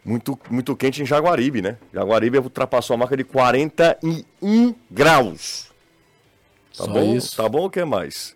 [0.03, 1.77] muito, muito quente em Jaguaribe, né?
[1.93, 5.71] Jaguaribe ultrapassou a marca de 41 graus.
[6.75, 7.15] Tá Só bom?
[7.15, 7.37] Isso.
[7.37, 8.35] Tá bom o que mais?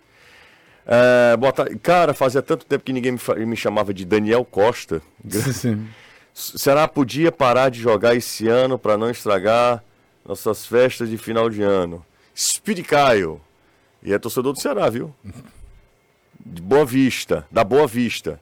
[0.85, 1.77] É, boa tarde.
[1.79, 5.01] Cara, fazia tanto tempo que ninguém me, me chamava de Daniel Costa.
[5.29, 5.87] Sim.
[6.33, 9.83] Será podia parar de jogar esse ano para não estragar
[10.25, 12.05] nossas festas de final de ano?
[12.35, 13.39] Speed Caio.
[14.03, 15.13] E é torcedor do Ceará, viu?
[16.45, 18.39] De Boa Vista, da Boa Vista.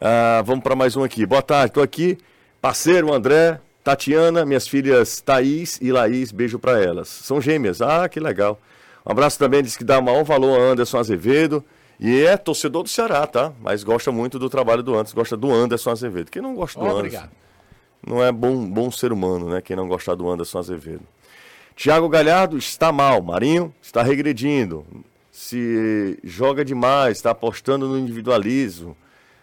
[0.00, 1.26] Ah, vamos para mais um aqui.
[1.26, 2.18] Boa tarde, estou aqui
[2.60, 7.08] Parceiro André, Tatiana, minhas filhas Thaís e Laís, beijo para elas.
[7.08, 8.60] São gêmeas, ah, que legal.
[9.04, 11.64] Um abraço também, diz que dá maior valor a Anderson Azevedo.
[11.98, 13.52] E é torcedor do Ceará, tá?
[13.60, 16.30] Mas gosta muito do trabalho do Anderson, gosta do Anderson Azevedo.
[16.30, 17.24] Quem não gosta do Obrigado.
[17.24, 17.40] Anderson?
[18.06, 19.60] Não é bom, bom ser humano, né?
[19.60, 21.02] Quem não gosta do Anderson Azevedo.
[21.76, 24.86] Tiago Galhardo está mal, Marinho está regredindo.
[25.30, 28.96] Se joga demais, está apostando no individualismo.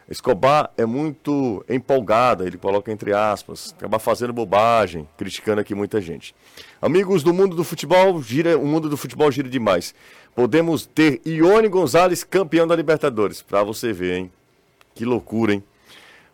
[0.10, 6.34] Escobar é muito empolgada, ele coloca entre aspas, acaba fazendo bobagem, criticando aqui muita gente.
[6.82, 9.94] Amigos do mundo do futebol, gira, o mundo do futebol gira demais.
[10.34, 14.32] Podemos ter Ione Gonzalez campeão da Libertadores, para você ver, hein?
[14.96, 15.64] Que loucura, hein?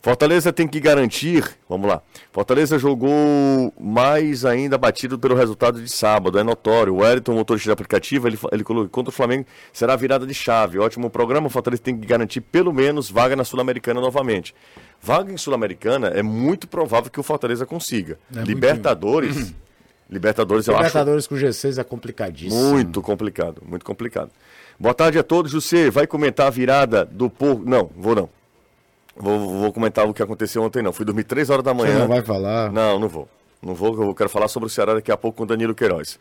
[0.03, 2.01] Fortaleza tem que garantir, vamos lá.
[2.29, 6.93] Fortaleza jogou mais ainda batido pelo resultado de sábado, é notório.
[6.93, 10.77] O Wellington, motorista de aplicativo, ele, ele colocou contra o Flamengo, será virada de chave.
[10.77, 14.53] Ótimo programa, o Fortaleza tem que garantir pelo menos vaga na Sul-Americana novamente.
[15.01, 18.19] Vaga em Sul-Americana é muito provável que o Fortaleza consiga.
[18.35, 19.55] É Libertadores, muito...
[20.09, 21.29] Libertadores eu Libertadores acho...
[21.29, 22.61] com G6 é complicadíssimo.
[22.71, 24.31] Muito complicado, muito complicado.
[24.77, 25.49] Boa tarde a todos.
[25.49, 27.63] José, vai comentar a virada do povo?
[27.65, 28.42] Não, vou não.
[29.15, 30.91] Vou, vou, comentar o que aconteceu ontem, não.
[30.91, 31.93] Fui dormir 3 horas da manhã.
[31.93, 32.71] Você não vai falar?
[32.71, 33.27] Não, não vou.
[33.61, 36.19] Não vou, eu quero falar sobre o Ceará daqui a pouco com o Danilo Queiroz.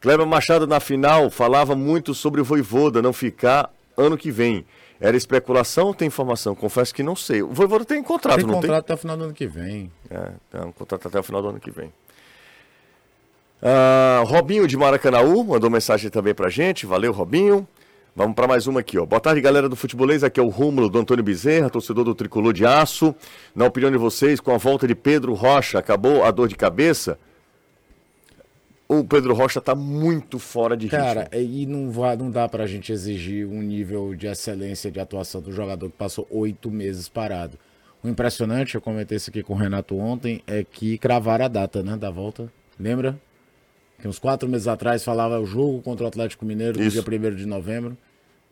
[0.00, 4.64] Kleber Machado, na final, falava muito sobre o Voivoda não ficar ano que vem.
[5.00, 6.54] Era especulação ou tem informação?
[6.54, 7.42] Confesso que não sei.
[7.42, 8.78] O Voivoda tem contrato, tem não contrato tem?
[8.78, 9.90] até o final do ano que vem.
[10.10, 11.92] É, tem um contrato até o final do ano que vem.
[13.62, 16.86] Uh, Robinho de Maracanãú mandou mensagem também pra gente.
[16.86, 17.66] Valeu, Robinho.
[18.16, 19.04] Vamos para mais uma aqui, ó.
[19.04, 20.24] Boa tarde, galera do Futebolês.
[20.24, 23.14] Aqui é o Rúmulo do Antônio Bezerra, torcedor do Tricolor de Aço.
[23.54, 27.18] Na opinião de vocês, com a volta de Pedro Rocha, acabou a dor de cabeça?
[28.88, 30.98] O Pedro Rocha está muito fora de ritmo.
[30.98, 34.98] Cara, e não, vai, não dá para a gente exigir um nível de excelência de
[34.98, 37.58] atuação do jogador que passou oito meses parado.
[38.02, 41.82] O impressionante, eu comentei isso aqui com o Renato ontem, é que cravaram a data
[41.82, 42.50] né, da volta.
[42.80, 43.20] Lembra?
[44.00, 47.34] Que uns quatro meses atrás falava o jogo contra o Atlético Mineiro no dia 1
[47.34, 47.96] de novembro.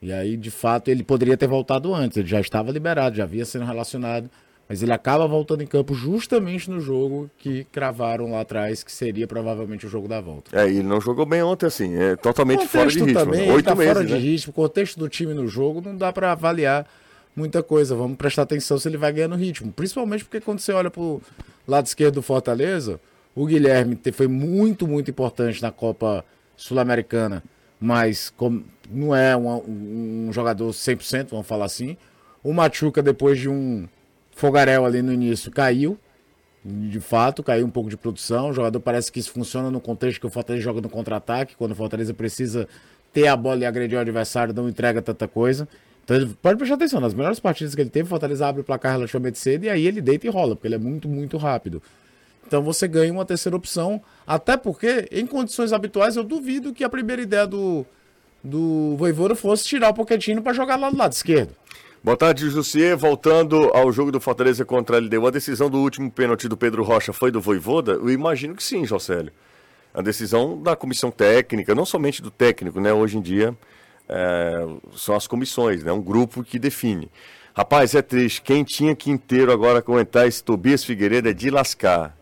[0.00, 3.44] E aí, de fato, ele poderia ter voltado antes, ele já estava liberado, já havia
[3.44, 4.28] sido relacionado,
[4.68, 9.26] mas ele acaba voltando em campo justamente no jogo que cravaram lá atrás, que seria
[9.26, 10.58] provavelmente o jogo da volta.
[10.58, 13.14] É, e ele não jogou bem ontem, assim, é totalmente fora de ritmo.
[13.14, 14.14] Também, Oito tá meses, fora né?
[14.14, 16.86] de ritmo, o contexto do time no jogo não dá para avaliar
[17.36, 17.94] muita coisa.
[17.94, 19.72] Vamos prestar atenção se ele vai ganhando ritmo.
[19.72, 21.20] Principalmente porque quando você olha pro
[21.66, 23.00] lado esquerdo do Fortaleza,
[23.34, 26.24] o Guilherme foi muito, muito importante na Copa
[26.56, 27.42] Sul-Americana
[27.84, 28.32] mas
[28.88, 31.98] não é um, jogador 100%, vamos falar assim.
[32.42, 33.86] O Machuca, depois de um
[34.34, 35.98] fogaréu ali no início, caiu.
[36.64, 38.48] De fato, caiu um pouco de produção.
[38.48, 41.72] O jogador parece que isso funciona no contexto que o Fortaleza joga no contra-ataque, quando
[41.72, 42.66] o Fortaleza precisa
[43.12, 45.68] ter a bola e agredir o adversário, não entrega tanta coisa.
[46.04, 48.92] Então pode prestar atenção, nas melhores partidas que ele teve, o Fortaleza abre o placar
[48.92, 51.82] relativamente cedo e aí ele deita e rola, porque ele é muito, muito rápido.
[52.46, 56.88] Então você ganha uma terceira opção, até porque, em condições habituais, eu duvido que a
[56.88, 57.84] primeira ideia do,
[58.42, 61.54] do Voivoda fosse tirar o Pochettino para jogar lá do lado esquerdo.
[62.02, 62.96] Boa tarde, Jussier.
[62.96, 66.84] Voltando ao jogo do Fortaleza contra a LDU, a decisão do último pênalti do Pedro
[66.84, 67.92] Rocha foi do Voivoda?
[67.92, 69.32] Eu imagino que sim, Jocélio.
[69.94, 72.92] A decisão da comissão técnica, não somente do técnico, né?
[72.92, 73.56] Hoje em dia
[74.06, 75.92] é, são as comissões, né?
[75.92, 77.10] Um grupo que define.
[77.56, 78.42] Rapaz, é triste.
[78.42, 82.14] Quem tinha que inteiro agora comentar esse Tobias Figueiredo é de lascar.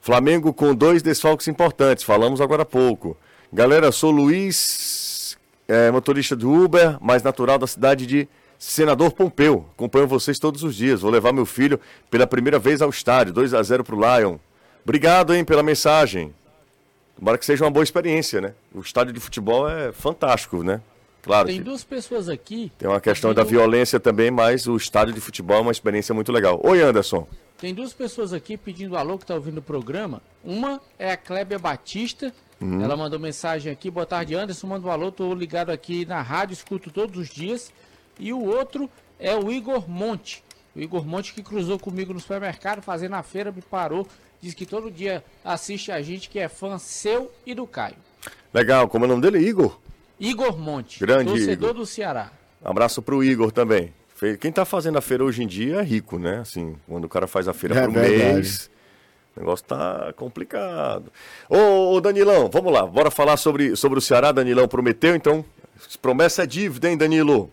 [0.00, 3.16] Flamengo com dois desfalques importantes, falamos agora há pouco.
[3.52, 10.08] Galera, sou Luiz, é, motorista do Uber, mais natural da cidade de Senador Pompeu, acompanho
[10.08, 11.00] vocês todos os dias.
[11.00, 11.78] Vou levar meu filho
[12.10, 14.36] pela primeira vez ao estádio, 2 a 0 pro Lion.
[14.82, 16.34] Obrigado, hein, pela mensagem.
[17.16, 18.54] Tomara que seja uma boa experiência, né?
[18.74, 20.80] O estádio de futebol é fantástico, né?
[21.22, 21.48] Claro.
[21.48, 22.72] Tem duas pessoas aqui.
[22.78, 26.32] Tem uma questão da violência também, mas o estádio de futebol é uma experiência muito
[26.32, 26.60] legal.
[26.64, 27.26] Oi, Anderson.
[27.58, 30.22] Tem duas pessoas aqui pedindo alô que tá ouvindo o programa.
[30.44, 32.32] Uma é a Clébia Batista.
[32.60, 32.82] Uhum.
[32.82, 33.90] Ela mandou mensagem aqui.
[33.90, 34.68] Boa tarde, Anderson.
[34.68, 35.10] Manda um alô.
[35.10, 37.72] Tô ligado aqui na rádio, escuto todos os dias.
[38.18, 40.44] E o outro é o Igor Monte.
[40.74, 44.06] O Igor Monte que cruzou comigo no supermercado, fazendo a feira, me parou.
[44.40, 47.96] Diz que todo dia assiste a gente, que é fã seu e do Caio.
[48.54, 49.44] Legal, como é o nome dele?
[49.44, 49.78] Igor?
[50.20, 51.74] Igor Monte, Grande torcedor Igor.
[51.82, 52.32] do Ceará.
[52.64, 53.92] Abraço pro Igor também.
[54.40, 56.38] Quem tá fazendo a feira hoje em dia é rico, né?
[56.40, 58.32] Assim, quando o cara faz a feira É por verdade.
[58.34, 58.68] mês,
[59.36, 61.12] o negócio tá complicado.
[61.48, 64.32] Ô, ô, Danilão, vamos lá, bora falar sobre, sobre o Ceará.
[64.32, 65.44] Danilão prometeu, então.
[66.02, 67.52] Promessa é dívida, hein, Danilo?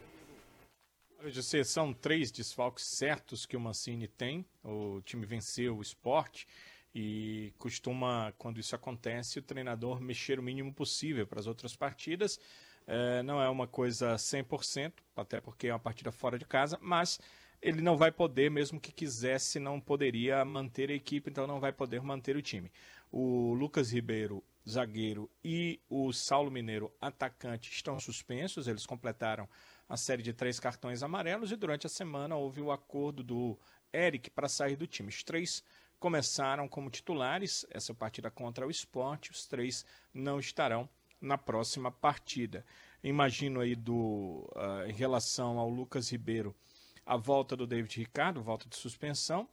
[1.28, 4.44] José, são três desfalques certos que o Mancini tem.
[4.64, 6.48] O time venceu o esporte
[6.96, 12.40] e costuma, quando isso acontece, o treinador mexer o mínimo possível para as outras partidas.
[12.88, 17.20] É, não é uma coisa 100%, até porque é uma partida fora de casa, mas
[17.62, 21.74] ele não vai poder, mesmo que quisesse, não poderia manter a equipe, então não vai
[21.74, 22.72] poder manter o time.
[23.12, 29.50] O Lucas Ribeiro, zagueiro, e o Saulo Mineiro, atacante, estão suspensos, eles completaram
[29.90, 33.60] a série de três cartões amarelos e durante a semana houve o acordo do
[33.94, 35.10] Eric para sair do time.
[35.10, 35.64] Os três
[36.00, 42.66] começaram como titulares essa partida contra o esporte, os três não estarão na próxima partida.
[43.04, 46.56] Imagino aí do uh, em relação ao Lucas Ribeiro
[47.06, 49.48] a volta do David Ricardo, volta de suspensão,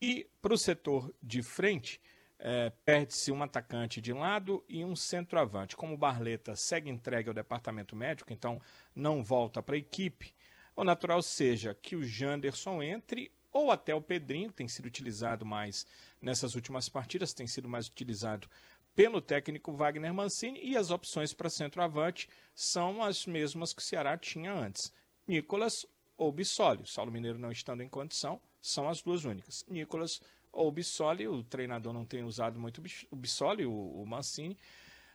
[0.00, 2.00] e para o setor de frente
[2.38, 5.76] eh, perde-se um atacante de lado e um centroavante.
[5.76, 8.60] Como o Barleta segue entregue ao departamento médico, então
[8.94, 10.34] não volta para a equipe,
[10.76, 15.86] o natural seja que o Janderson entre ou até o Pedrinho, tem sido utilizado mais
[16.20, 18.50] nessas últimas partidas, tem sido mais utilizado
[18.96, 24.18] pelo técnico Wagner Mancini, e as opções para centroavante são as mesmas que o Ceará
[24.18, 24.92] tinha antes.
[25.26, 25.86] Nicolas
[26.16, 26.82] ou Bissoli.
[26.82, 29.64] O Saulo Mineiro não estando em condição, são as duas únicas.
[29.68, 30.20] Nicolas
[30.52, 34.58] ou Bissoli, o treinador não tem usado muito o Bissoli, o Mancini.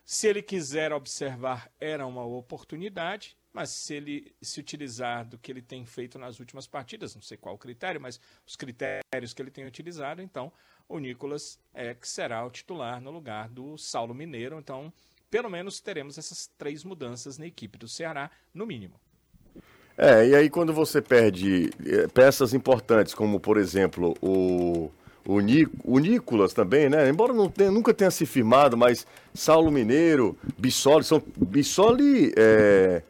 [0.04, 5.62] Se ele quiser observar, era uma oportunidade, mas se ele se utilizar do que ele
[5.62, 9.50] tem feito nas últimas partidas, não sei qual o critério, mas os critérios que ele
[9.50, 10.52] tem utilizado, então
[10.88, 14.58] o Nicolas é que será o titular no lugar do Saulo Mineiro.
[14.58, 14.92] Então,
[15.30, 18.94] pelo menos teremos essas três mudanças na equipe do Ceará, no mínimo.
[19.96, 24.90] É, e aí quando você perde eh, peças importantes, como por exemplo o,
[25.26, 25.36] o,
[25.84, 27.08] o Nicolas também, né?
[27.08, 33.02] Embora tenha, nunca tenha se firmado, mas Saulo Mineiro, Bissoli, são, Bissoli, é,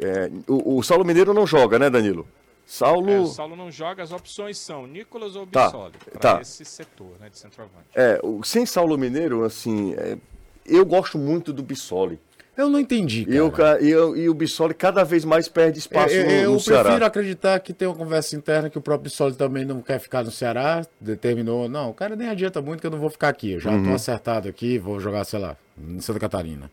[0.00, 2.26] é, o, o Saulo Mineiro não joga, né, Danilo?
[2.66, 3.10] Saulo...
[3.10, 6.40] É, o Saulo não joga, as opções são Nicolas ou Tá, Bissoli, para tá.
[6.40, 7.86] esse setor né, de centroavante.
[7.94, 10.16] É, o- sem Saulo Mineiro, assim, é,
[10.64, 12.18] eu gosto muito do Bissoli.
[12.56, 13.80] Eu não entendi, cara.
[13.82, 16.52] E, eu, e, eu- e o Bissoli cada vez mais perde espaço Eu, no, eu
[16.52, 16.82] no Ceará.
[16.84, 20.22] prefiro acreditar que tem uma conversa interna que o próprio Bissoli também não quer ficar
[20.22, 23.52] no Ceará, determinou, não, o cara nem adianta muito que eu não vou ficar aqui,
[23.52, 23.82] eu já Uhum.
[23.84, 26.70] tô acertado aqui, vou jogar, sei lá, em Santa Catarina.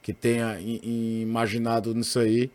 [0.00, 2.50] Que tenha imaginado nisso aí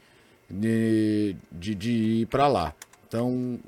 [0.50, 2.74] de, de, de ir pra lá.
[3.08, 3.60] Então,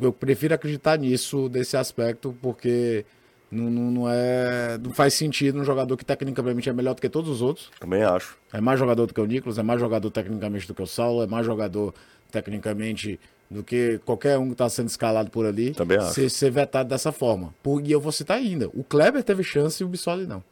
[0.00, 3.04] eu prefiro acreditar nisso, desse aspecto, porque
[3.50, 7.08] não, não, não é, não faz sentido um jogador que tecnicamente é melhor do que
[7.08, 8.36] todos os outros, Também acho.
[8.52, 11.22] é mais jogador do que o Nicolas, é mais jogador tecnicamente do que o Saulo,
[11.22, 11.94] é mais jogador
[12.30, 13.18] tecnicamente
[13.50, 15.72] do que qualquer um que está sendo escalado por ali.
[15.72, 16.14] Também acho.
[16.14, 17.52] Ser, ser vetado dessa forma.
[17.62, 20.42] Por- e eu vou citar ainda: o Kleber teve chance e o Bissoli não.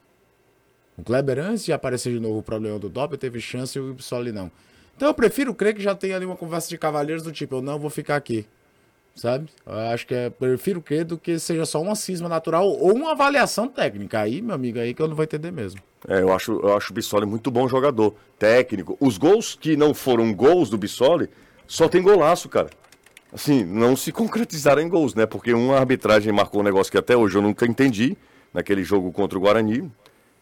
[0.97, 3.95] O Kleber, antes de aparecer de novo o problema do Doppel, teve chance e o
[3.95, 4.51] Bissoli não.
[4.99, 7.63] Então eu prefiro crer que já tem ali uma conversa de cavalheiros do tipo: eu
[7.63, 8.45] não vou ficar aqui.
[9.15, 9.49] sabe?
[9.65, 13.13] Eu acho que é, prefiro crer do que seja só uma cisma natural ou uma
[13.13, 14.19] avaliação técnica.
[14.19, 15.81] Aí, meu amigo, aí que eu não vou entender mesmo.
[16.09, 18.97] É, eu acho, eu acho o Bissoli muito bom jogador, técnico.
[19.01, 21.31] Os gols que não foram gols do Bissoli,
[21.65, 22.71] só tem golaço, cara.
[23.33, 25.27] Assim, não se concretizaram em gols, né?
[25.27, 28.17] Porque uma arbitragem marcou um negócio que até hoje eu nunca entendi,
[28.53, 29.89] naquele jogo contra o Guarani.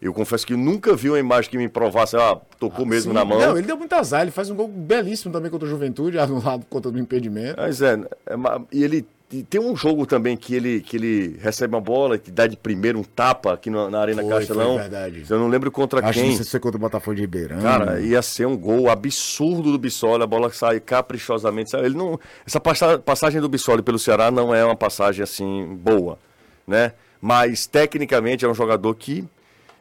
[0.01, 3.25] Eu confesso que nunca vi uma imagem que me provasse, ah, tocou mesmo Sim, na
[3.25, 3.39] mão.
[3.39, 4.21] Não, ele deu muito azar.
[4.21, 7.55] Ele faz um gol belíssimo também contra o Juventude, anulado contra o impedimento.
[7.57, 8.35] Mas é, é
[8.71, 12.31] e ele e tem um jogo também que ele, que ele recebe uma bola, que
[12.31, 14.73] dá de primeiro um tapa aqui na, na Arena Foi, Castelão.
[14.75, 15.25] foi verdade.
[15.29, 16.29] Eu não lembro contra Acho que quem.
[16.29, 17.59] não sei se foi contra o Botafogo de Ribeirão.
[17.59, 21.71] Cara, ia ser um gol absurdo do Bissoli, a bola sai caprichosamente.
[21.71, 21.87] sabe?
[21.87, 26.17] Ele não, essa passa- passagem do Bissoli pelo Ceará não é uma passagem assim boa,
[26.65, 26.93] né?
[27.19, 29.25] Mas tecnicamente é um jogador que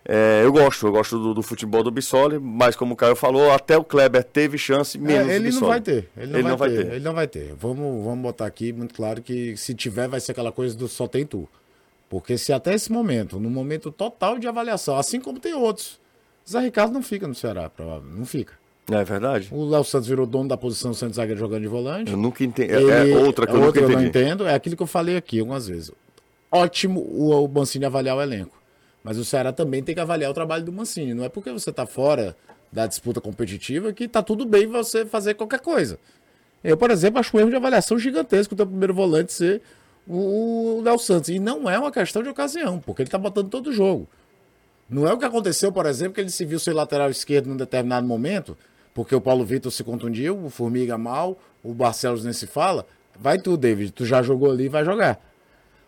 [0.08, 3.50] é, eu gosto, eu gosto do, do futebol do Bissoli, mas como o Caio falou,
[3.50, 5.60] até o Kleber teve chance, É, menos o ele Bissoli.
[5.62, 6.08] não vai ter.
[6.16, 6.86] Ele não, vai, ter.
[6.92, 7.54] Ele não vai ter.
[7.58, 11.06] Vamos, vamos botar aqui muito claro que se tiver, vai ser aquela coisa do só
[11.08, 11.48] tem tu.
[12.08, 15.98] Porque se até esse momento, no momento total de avaliação, assim como tem outros,
[16.48, 18.16] Zé Ricardo não fica no Ceará, provavelmente.
[18.18, 18.52] Não fica.
[18.88, 19.48] É verdade.
[19.50, 22.12] O Léo Santos virou dono da posição do Santos zagueiro jogando de volante.
[22.12, 22.72] Eu nunca entendi.
[22.72, 23.96] Ele- É outra que eu nunca outra entendi.
[23.96, 24.46] não entendo.
[24.46, 25.90] É aquilo que eu falei aqui algumas vezes.
[26.52, 28.56] Ótimo o, o Mancini avaliar o elenco.
[29.06, 31.14] Mas o Ceará também tem que avaliar o trabalho do Mancini.
[31.14, 32.36] Não é porque você está fora
[32.72, 35.96] da disputa competitiva que tá tudo bem você fazer qualquer coisa.
[36.64, 39.62] Eu, por exemplo, acho um erro de avaliação gigantesco o teu primeiro volante ser
[40.08, 41.28] o Léo Santos.
[41.28, 44.08] E não é uma questão de ocasião, porque ele tá botando todo o jogo.
[44.90, 47.56] Não é o que aconteceu, por exemplo, que ele se viu ser lateral esquerdo num
[47.56, 48.58] determinado momento,
[48.92, 52.84] porque o Paulo Vitor se contundiu, o Formiga mal, o Barcelos nem se fala.
[53.16, 55.20] Vai tu, David, tu já jogou ali, vai jogar.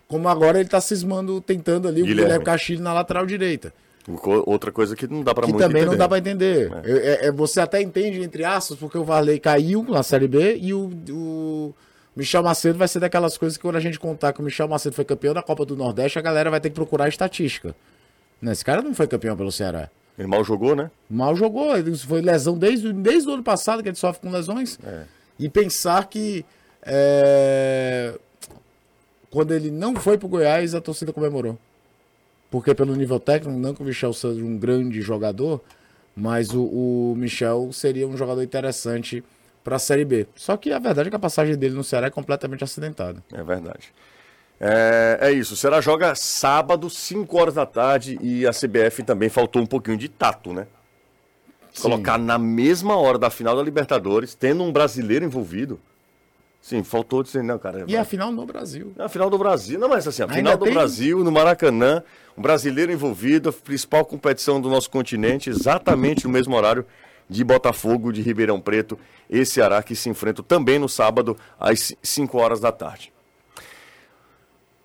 [0.08, 2.22] Como agora ele tá cismando, tentando ali o Guilherme.
[2.24, 3.72] Guilherme Castilho na lateral direita.
[4.46, 5.96] Outra coisa que não dá Que muito também não entender.
[5.98, 6.72] dá pra entender.
[6.82, 10.72] É, é- você até entende, entre aspas, porque o Varley caiu na Série B e
[10.72, 11.74] o, o
[12.16, 14.94] Michel Macedo vai ser daquelas coisas que quando a gente contar que o Michel Macedo
[14.96, 17.76] foi campeão da Copa do Nordeste, a galera vai ter que procurar a estatística.
[18.40, 19.90] Né, Esse cara não foi campeão pelo Ceará.
[20.18, 20.90] Ele mal jogou, né?
[21.10, 24.78] Mal jogou, ele foi lesão desde, desde o ano passado que ele sofre com lesões.
[25.38, 26.46] E pensar que
[26.82, 28.14] é,
[29.30, 31.58] quando ele não foi pro Goiás, a torcida comemorou.
[32.50, 35.60] Porque pelo nível técnico, não que o Michel seja um grande jogador,
[36.16, 39.22] mas o, o Michel seria um jogador interessante
[39.62, 40.26] para a Série B.
[40.34, 43.22] Só que a verdade é que a passagem dele no Ceará é completamente acidentada.
[43.32, 43.92] É verdade.
[44.58, 45.54] É, é isso.
[45.54, 49.96] O Ceará joga sábado, 5 horas da tarde, e a CBF também faltou um pouquinho
[49.96, 50.66] de tato, né?
[51.80, 55.78] Colocar na mesma hora da final da Libertadores, tendo um brasileiro envolvido.
[56.60, 57.84] Sim, faltou dizer, não, cara.
[57.86, 58.92] E a final no Brasil.
[58.96, 60.74] Na final do Brasil, não, mas assim, a final do tem?
[60.74, 62.02] Brasil, no Maracanã,
[62.36, 66.84] um brasileiro envolvido, a principal competição do nosso continente, exatamente no mesmo horário
[67.28, 68.98] de Botafogo, de Ribeirão Preto
[69.30, 73.12] e Ceará, que se enfrentam também no sábado, às 5 horas da tarde.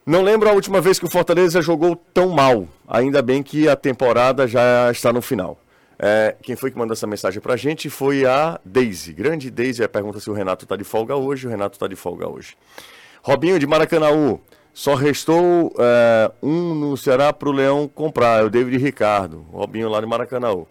[0.06, 2.68] Não lembro a última vez que o Fortaleza jogou tão mal.
[2.88, 5.58] Ainda bem que a temporada já está no final.
[6.06, 9.14] É, quem foi que mandou essa mensagem pra gente foi a Daisy.
[9.14, 9.88] Grande Daisy.
[9.88, 11.48] Pergunta se o Renato tá de folga hoje.
[11.48, 12.58] O Renato tá de folga hoje.
[13.22, 14.42] Robinho de Maracanaú.
[14.74, 18.42] Só restou é, um no Ceará pro Leão comprar.
[18.42, 19.46] É o David Ricardo.
[19.50, 20.68] Robinho lá de Maracanaú.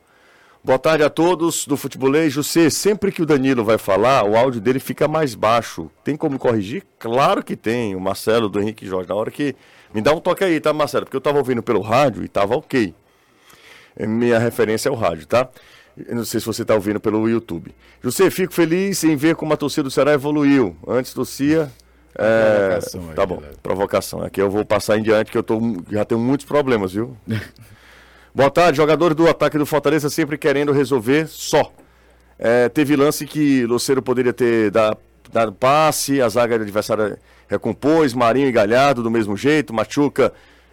[0.62, 2.30] Boa tarde a todos do Futebolês.
[2.30, 5.91] José, sempre que o Danilo vai falar, o áudio dele fica mais baixo.
[6.05, 6.85] Tem como corrigir?
[6.99, 7.97] Claro que tem.
[7.97, 9.09] O Marcelo do Henrique Jorge.
[9.09, 9.57] Na hora que.
[9.95, 11.07] Me dá um toque aí, tá, Marcelo?
[11.07, 12.95] Porque eu tava ouvindo pelo rádio e tava ok.
[13.97, 15.49] É, Minha referência é o rádio, tá?
[16.09, 17.74] Eu não sei se você tá ouvindo pelo YouTube.
[18.03, 20.74] José, fico feliz em ver como a torcida do Ceará evoluiu.
[20.88, 21.70] Antes torcia.
[22.18, 23.55] É, aí, tá bom, galera.
[23.62, 24.22] provocação.
[24.22, 25.59] Aqui eu vou passar em diante que eu tô,
[25.90, 27.16] já tenho muitos problemas, viu?
[28.34, 31.70] Boa tarde, jogadores do ataque do Fortaleza sempre querendo resolver só.
[32.38, 34.97] É, teve lance que Luceiro poderia ter da-
[35.30, 40.32] dado passe, a zaga do adversário recompôs, Marinho e Galhardo do mesmo jeito, Machuca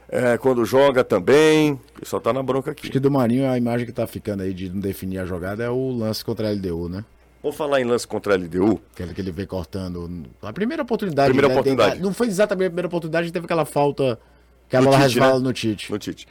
[0.10, 1.74] é, quando joga também.
[1.74, 2.90] O pessoal tá na bronca Acho aqui.
[2.90, 5.70] que do Marinho a imagem que tá ficando aí de não definir a jogada é
[5.70, 7.06] o lance contra a LDU, né?
[7.42, 8.82] Vou falar em lance contra a LDU.
[8.94, 10.26] Aquele que ele veio cortando.
[10.42, 11.30] A primeira oportunidade.
[11.30, 11.94] Primeira né, oportunidade.
[11.94, 14.20] tem- não foi exatamente a primeira oportunidade, teve aquela falta.
[14.68, 15.44] Que a No bola Tite, resvala né?
[15.46, 15.92] no Tite.
[15.92, 16.28] no Tite.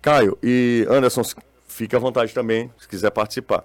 [0.00, 1.22] Caio e Anderson,
[1.66, 3.64] fica à vontade também, se quiser participar.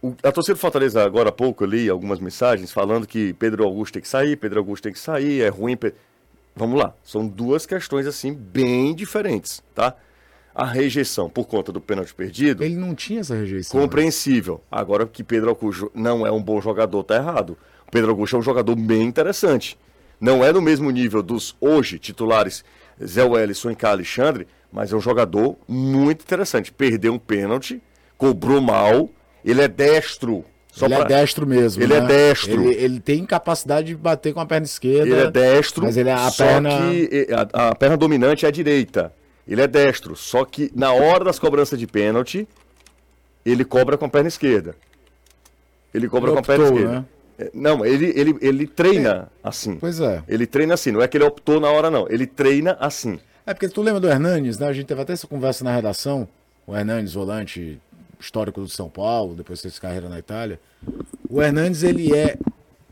[0.00, 3.64] O- a torcida do Fortaleza, agora há pouco, eu li algumas mensagens falando que Pedro
[3.64, 5.76] Augusto tem que sair, Pedro Augusto tem que sair, é ruim.
[5.76, 5.92] Pe-
[6.58, 9.94] Vamos lá, são duas questões assim bem diferentes, tá?
[10.54, 13.78] A rejeição por conta do pênalti perdido, Ele não tinha essa rejeição.
[13.78, 13.86] né?
[13.86, 14.60] compreensível.
[14.70, 17.56] Agora que Pedro Augusto não é um bom jogador, tá errado.
[17.86, 19.78] O Pedro Augusto é um jogador bem interessante.
[20.20, 22.64] Não é no mesmo nível dos hoje titulares
[23.02, 23.90] Zé Wellison e K.
[23.90, 26.72] Alexandre, mas é um jogador muito interessante.
[26.72, 27.80] Perdeu um pênalti,
[28.16, 29.08] cobrou mal,
[29.44, 30.44] ele é destro.
[30.78, 31.82] Só ele pra- é destro mesmo.
[31.82, 32.06] Ele é né?
[32.06, 32.52] destro.
[32.52, 35.08] Ele, ele tem capacidade de bater com a perna esquerda.
[35.08, 36.70] Ele é destro, Mas ele é a só perna.
[36.70, 39.12] que a, a perna dominante é a direita.
[39.46, 42.46] Ele é destro, só que na hora das cobranças de pênalti,
[43.46, 44.74] ele cobra com a perna esquerda.
[45.92, 46.92] Ele cobra Ele com a perna esquerda.
[46.92, 47.04] né?
[47.38, 49.76] É, Não, ele, ele, ele treina assim.
[49.76, 50.22] Pois é.
[50.28, 52.06] Ele treina assim, não é que ele optou na hora, não.
[52.10, 53.18] Ele treina assim.
[53.46, 54.66] É porque tu lembra do Hernanes, né?
[54.68, 56.28] A gente teve até essa conversa na redação.
[56.66, 57.80] O Hernanes, volante
[58.20, 60.58] histórico do São Paulo, depois fez carreira na Itália.
[61.28, 62.36] O Hernanes, ele é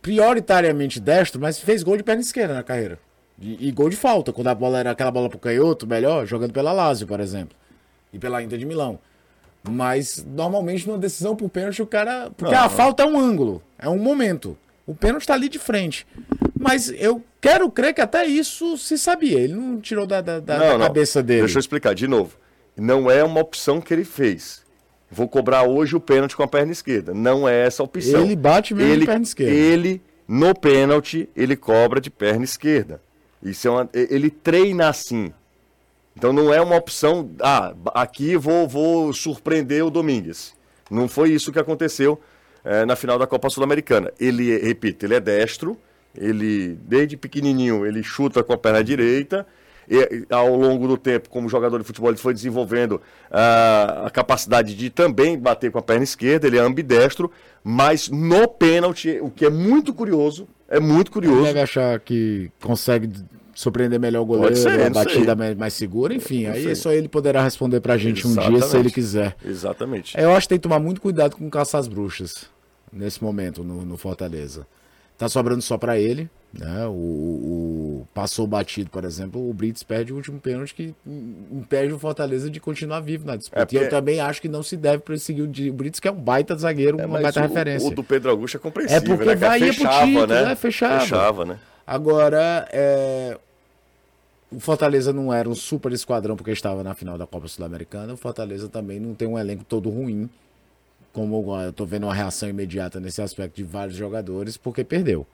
[0.00, 2.98] prioritariamente destro, mas fez gol de perna esquerda na carreira.
[3.40, 6.52] E, e gol de falta, quando a bola era aquela bola pro canhoto, melhor, jogando
[6.52, 7.56] pela Lazio, por exemplo.
[8.12, 8.98] E pela Inter de Milão.
[9.68, 12.30] Mas, normalmente, numa decisão por pênalti, o cara...
[12.36, 14.56] Porque a falta é um ângulo, é um momento.
[14.86, 16.06] O pênalti tá ali de frente.
[16.58, 19.40] Mas eu quero crer que até isso se sabia.
[19.40, 21.40] Ele não tirou da, da- da- da cabeça dele.
[21.40, 22.36] Deixa eu explicar de novo.
[22.76, 24.64] Não é uma opção que ele fez.
[25.10, 27.14] Vou cobrar hoje o pênalti com a perna esquerda.
[27.14, 28.24] Não é essa a opção.
[28.24, 29.52] Ele bate mesmo de ele, perna esquerda.
[29.52, 33.00] Ele, no pênalti, ele cobra de perna esquerda.
[33.42, 35.32] Isso é uma, ele treina assim.
[36.16, 40.54] Então não é uma opção, ah, aqui vou, vou surpreender o Domingues.
[40.90, 42.18] Não foi isso que aconteceu
[42.64, 44.10] eh, na final da Copa Sul-Americana.
[44.18, 45.76] Ele, é- repito, ele é destro,
[46.16, 49.46] ele, desde pequenininho, ele chuta com a perna direita,
[49.88, 54.74] e, ao longo do tempo, como jogador de futebol, ele foi desenvolvendo ah, a capacidade
[54.74, 57.30] de também bater com a perna esquerda, ele é ambidestro,
[57.62, 62.50] mas no pênalti, o que é muito curioso, é muito Ele curioso, deve achar que
[62.60, 63.10] consegue
[63.54, 65.54] surpreender melhor o goleiro, ser, a não batida sei.
[65.54, 66.44] mais, segura, enfim.
[66.44, 68.76] Não aí só ele poderá responder pra gente um dia se Exatamente.
[68.76, 69.36] ele quiser.
[69.44, 70.16] exatamente.
[70.18, 72.50] É, Eu acho que tem que tomar muito cuidado com caçar as bruxas
[72.92, 74.66] nesse momento no, no Fortaleza.
[75.18, 76.86] Tá sobrando só pra ele, né?
[76.86, 80.94] O, o- passou batido, por exemplo, o Brits perde o último pênalti que
[81.50, 83.62] impede o Fortaleza de continuar vivo na disputa.
[83.62, 85.98] É, E eu porque- também acho que não se deve perseguir o de- o Brits,
[86.00, 87.88] que é um baita zagueiro, uma Mas baita o, referência.
[87.88, 89.36] O do Pedro Augusto é compreensível, É porque né?
[89.36, 89.48] cara?
[89.58, 90.44] vai ir pro título, né?
[90.44, 90.54] né?
[90.54, 91.00] Fechava.
[91.00, 91.58] Fechava, né?
[91.86, 93.38] Agora, é,
[94.52, 98.12] o Fortaleza não era um super esquadrão porque estava na final da Copa Sul-Americana.
[98.12, 100.28] O Fortaleza também não tem um elenco todo ruim.
[101.16, 105.26] Como eu tô vendo uma reação imediata nesse aspecto de vários jogadores, porque perdeu.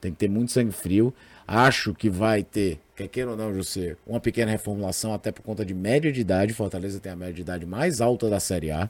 [0.00, 1.12] Tem que ter muito sangue frio.
[1.46, 5.66] Acho que vai ter, quer queira ou não, José, uma pequena reformulação, até por conta
[5.66, 6.54] de média de idade.
[6.54, 8.88] Fortaleza tem a média de idade mais alta da Série A.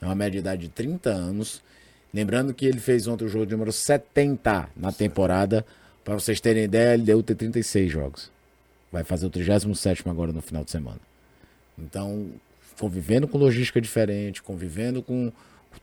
[0.00, 1.62] É uma média de idade de 30 anos.
[2.14, 5.66] Lembrando que ele fez ontem o jogo de número 70 na temporada.
[6.02, 8.32] Para vocês terem ideia, ele deu ter 36 jogos.
[8.90, 11.00] Vai fazer o 37 agora no final de semana.
[11.78, 12.30] Então,
[12.80, 15.30] convivendo com logística diferente, convivendo com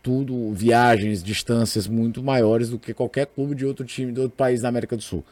[0.02, 4.62] tudo, viagens, distâncias muito maiores do que qualquer clube de outro time, de outro país
[4.62, 5.24] da América do Sul.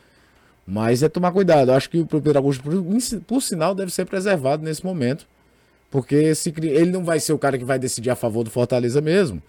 [0.66, 1.70] Mas é tomar cuidado.
[1.72, 5.28] Eu Acho que o Pedro Augusto, por, por sinal, deve ser preservado nesse momento.
[5.92, 9.00] Porque se ele não vai ser o cara que vai decidir a favor do Fortaleza
[9.02, 9.42] mesmo.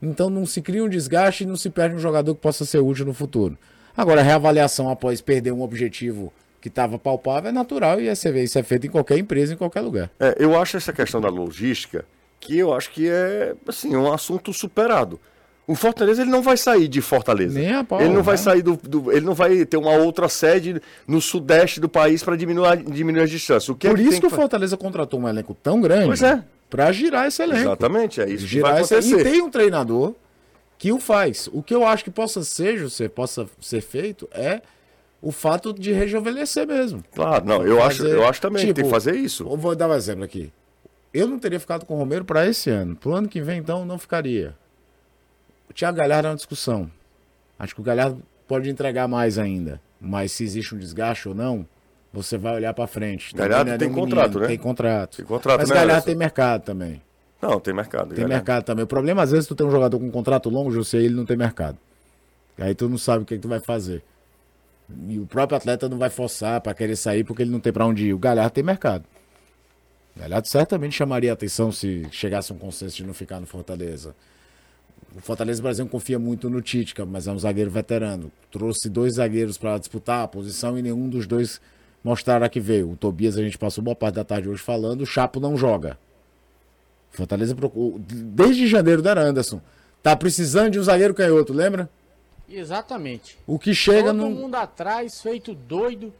[0.00, 2.78] Então não se cria um desgaste e não se perde um jogador que possa ser
[2.78, 3.58] útil no futuro.
[3.96, 8.56] Agora, a reavaliação após perder um objetivo que estava palpável é natural e essa- isso
[8.58, 10.08] é feito em qualquer empresa, em qualquer lugar.
[10.20, 12.04] É, eu acho essa questão da logística
[12.40, 15.18] que eu acho que é assim, um assunto superado.
[15.66, 17.58] O Fortaleza ele não vai sair de Fortaleza.
[17.58, 18.42] Nem a pau, ele não vai né?
[18.42, 22.36] sair do, do- ele não vai ter uma outra sede no sudeste do país para
[22.36, 23.68] diminuir, diminuir as distâncias.
[23.68, 26.22] O que é Por que isso que o Fortaleza contratou um elenco tão grande Pois
[26.22, 26.42] é.
[26.70, 27.60] para girar esse elenco.
[27.60, 28.94] Exatamente, é isso que girar vai esse...
[28.94, 29.20] acontecer.
[29.20, 30.14] E tem um treinador
[30.78, 31.50] que o faz.
[31.52, 34.62] O que eu acho que possa ser, José, possa ser feito é
[35.20, 37.04] o fato de rejuvenescer mesmo.
[37.14, 39.44] Claro, não, eu acho, Fazer- eu acho também que tem que tipo, fazer isso.
[39.44, 40.50] Vou dar um exemplo aqui.
[41.18, 42.94] Eu não teria ficado com o Romero para esse ano.
[42.94, 44.54] Pro ano que vem, então, não ficaria.
[45.68, 46.90] O Thiago Galhardo é uma discussão.
[47.58, 49.80] Acho que o Galhardo pode entregar mais ainda.
[50.00, 51.66] Mas se existe um desgaste ou não,
[52.12, 53.34] você vai olhar para frente.
[53.34, 54.46] Também Galhardo é tem contrato, né?
[54.46, 55.16] Tem contrato.
[55.16, 57.02] Tem contrato, Mas né, Galhardo tem mercado também.
[57.40, 58.08] Não, tem mercado.
[58.08, 58.34] Tem galera.
[58.34, 58.84] mercado também.
[58.84, 61.24] O problema, às vezes, tu tem um jogador com contrato longo, José, e ele não
[61.24, 61.78] tem mercado.
[62.58, 64.02] Aí tu não sabe o que, que tu vai fazer.
[65.08, 67.86] E o próprio atleta não vai forçar para querer sair porque ele não tem para
[67.86, 68.14] onde ir.
[68.14, 69.04] O Galhardo tem mercado.
[70.18, 74.16] O Galhardo certamente chamaria a atenção se chegasse um consenso de não ficar no Fortaleza.
[75.14, 78.32] O Fortaleza, exemplo, confia muito no Títica, mas é um zagueiro veterano.
[78.50, 81.60] Trouxe dois zagueiros para disputar a posição e nenhum dos dois
[82.02, 82.90] mostraram a que veio.
[82.90, 85.96] O Tobias, a gente passou boa parte da tarde hoje falando, o Chapo não joga.
[87.12, 88.00] Fortaleza procurou.
[88.00, 89.60] Desde janeiro da Anderson.
[90.02, 91.88] Tá precisando de um zagueiro canhoto, lembra?
[92.48, 93.38] Exatamente.
[93.46, 94.30] O que chega Todo no.
[94.30, 96.12] mundo atrás, feito doido,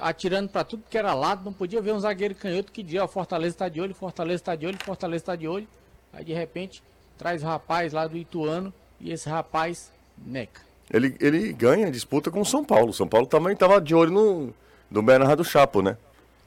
[0.00, 1.44] atirando pra tudo que era lado.
[1.44, 4.54] Não podia ver um zagueiro canhoto que dizia: ó, Fortaleza tá de olho, Fortaleza tá
[4.54, 5.68] de olho, Fortaleza tá de olho.
[6.12, 6.82] Aí de repente
[7.18, 10.60] traz o rapaz lá do Ituano e esse rapaz neca.
[10.92, 12.92] Ele, ele ganha disputa com o São Paulo.
[12.92, 14.54] São Paulo também estava de olho no,
[14.90, 15.96] no Bernardo Chapo, né?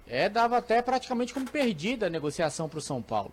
[0.07, 3.31] É, dava até praticamente como perdida a negociação pro São Paulo.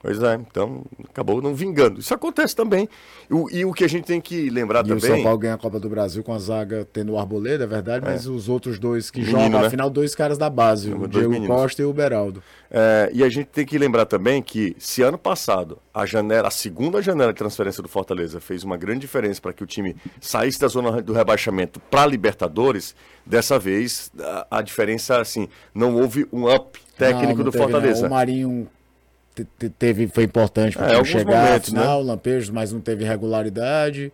[0.00, 1.98] Pois é, então acabou não vingando.
[1.98, 2.88] Isso acontece também.
[3.28, 5.24] E, o- e o que a gente tem que lembrar E o São também.
[5.24, 8.26] Paulo ganha a Copa do Brasil com a zaga tendo o Arboleda, é verdade, mas
[8.28, 9.66] os outros dois que Menino, jogam, né?
[9.66, 11.48] afinal, dois caras da base, o Diego meninos.
[11.48, 12.40] Costa e o Beraldo.
[12.70, 16.50] É, e a gente tem que lembrar também que se ano passado a janela, a
[16.52, 20.60] segunda janela de transferência do Fortaleza fez uma grande diferença para que o time saísse
[20.60, 22.94] da zona do rebaixamento para Libertadores,
[23.26, 27.64] dessa vez a, a diferença assim, não houve um up técnico Não, não do teve,
[27.64, 27.70] não.
[27.72, 28.06] Fortaleza.
[28.06, 28.68] O Marinho
[29.44, 34.12] teve, foi importante É, para alguns chegar momentos, final, lampejos, mas não teve regularidade.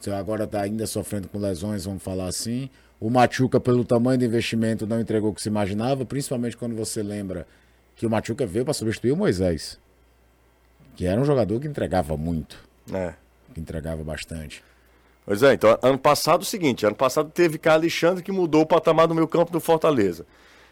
[0.00, 2.68] Então, Agora está ainda sofrendo com lesões, vamos falar assim.
[3.00, 7.02] O Machuca, pelo tamanho do investimento, não entregou o que se imaginava, principalmente quando você
[7.02, 7.46] lembra
[7.96, 9.78] que o Machuca veio para substituir o Moisés,
[10.96, 12.58] que era um jogador que entregava muito,
[12.92, 13.14] É.
[13.54, 14.62] que entregava bastante.
[15.24, 18.62] Pois é, então ano passado é o seguinte, ano passado teve Carlos Alexandre que mudou
[18.62, 20.26] o patamar do meio campo do Fortaleza.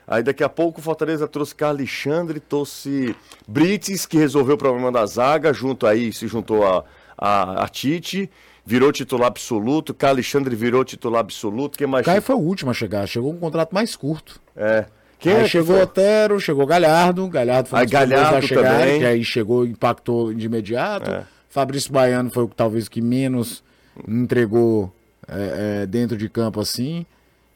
[0.08, 3.14] Aí daqui a pouco o Fortaleza trouxe Carlos Alexandre, trouxe
[3.46, 6.82] Brites, que resolveu o problema da zaga, junto aí, se juntou a,
[7.16, 8.30] a, a Tite,
[8.64, 12.06] virou titular absoluto, Carlos Alexandre virou titular absoluto, quem mais?
[12.06, 14.40] Caio foi o último a chegar, chegou com um contrato mais curto.
[14.56, 14.86] É.
[15.18, 15.78] Quem aí é chegou?
[15.78, 19.00] Otero, chegou Galhardo, Galhardo foi um Aí Galhardo a chegar, também.
[19.00, 21.10] que aí chegou, impactou de imediato.
[21.10, 21.24] É.
[21.50, 23.62] Fabrício Baiano foi o talvez que menos
[24.06, 24.94] entregou
[25.26, 27.04] é, é, dentro de campo assim.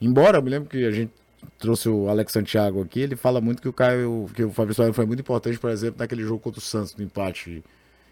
[0.00, 1.12] Embora, eu me lembro que a gente
[1.62, 4.92] trouxe o Alex Santiago aqui, ele fala muito que o Caio, que o Fabrício Baiano
[4.92, 7.62] foi muito importante, por exemplo, naquele jogo contra o Santos, no empate.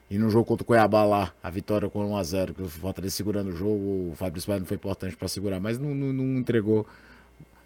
[0.08, 3.48] E no jogo contra o Cuiabá lá, a vitória com 1x0, que o Fortaleza segurando
[3.48, 6.86] o jogo, o Fabrício Baiano foi importante para segurar, mas não, não- não entregou.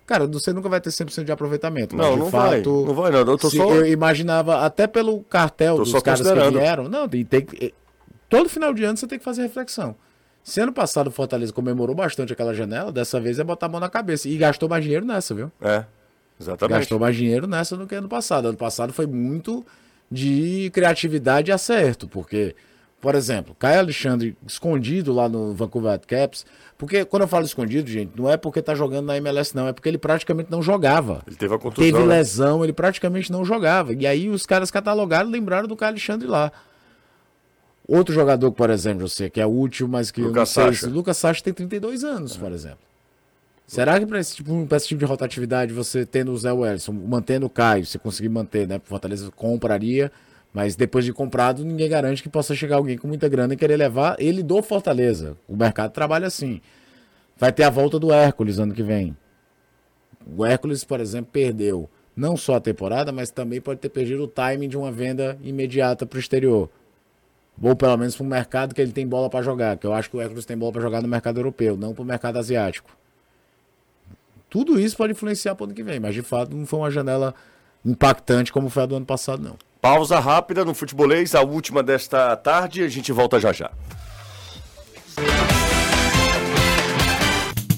[0.06, 1.94] Cara, você nunca vai ter 100% de aproveitamento.
[1.96, 5.22] mas Não, de não vai, fato, não vai não, eu só- eu imaginava, até pelo
[5.22, 6.88] cartel Tô dos caras que vieram.
[6.88, 7.46] Não, tem, tem
[8.28, 9.94] todo final de ano você tem que fazer reflexão.
[10.44, 13.80] Se ano passado o Fortaleza comemorou bastante aquela janela, dessa vez é botar a mão
[13.80, 14.28] na cabeça.
[14.28, 15.50] E gastou mais dinheiro nessa, viu?
[15.62, 15.86] É,
[16.38, 16.80] exatamente.
[16.80, 18.48] Gastou mais dinheiro nessa do que ano passado.
[18.48, 19.64] Ano passado foi muito
[20.10, 22.54] de criatividade e acerto, porque,
[23.00, 26.44] por exemplo, Caio Alexandre escondido lá no Vancouver Whitecaps,
[26.76, 29.72] porque quando eu falo escondido, gente, não é porque tá jogando na MLS, não, é
[29.72, 31.22] porque ele praticamente não jogava.
[31.26, 31.90] Ele teve a contusão.
[31.90, 32.16] Teve né?
[32.16, 33.94] lesão, ele praticamente não jogava.
[33.94, 36.52] E aí os caras catalogaram lembraram do Caio Alexandre lá.
[37.86, 40.86] Outro jogador, por exemplo, você que é útil, mas que eu não Lucas sei Sacha.
[40.86, 42.78] se Lucas Sacha tem 32 anos, por exemplo.
[43.66, 47.46] Será que para esse, tipo, esse tipo de rotatividade, você tendo o Zé Wellison, mantendo
[47.46, 48.80] o Caio, você conseguir manter, né?
[48.84, 50.10] Fortaleza compraria,
[50.52, 53.76] mas depois de comprado, ninguém garante que possa chegar alguém com muita grana e querer
[53.76, 55.36] levar ele do Fortaleza.
[55.48, 56.60] O mercado trabalha assim.
[57.36, 59.16] Vai ter a volta do Hércules ano que vem.
[60.36, 64.28] O Hércules, por exemplo, perdeu não só a temporada, mas também pode ter perdido o
[64.28, 66.70] timing de uma venda imediata para o exterior.
[67.62, 70.10] Ou pelo menos para um mercado que ele tem bola para jogar, que eu acho
[70.10, 72.90] que o Hércules tem bola para jogar no mercado europeu, não para o mercado asiático.
[74.50, 76.90] Tudo isso pode influenciar para o ano que vem, mas de fato não foi uma
[76.90, 77.34] janela
[77.84, 79.56] impactante como foi a do ano passado, não.
[79.80, 83.70] Pausa rápida no futebolês, a última desta tarde, a gente volta já já.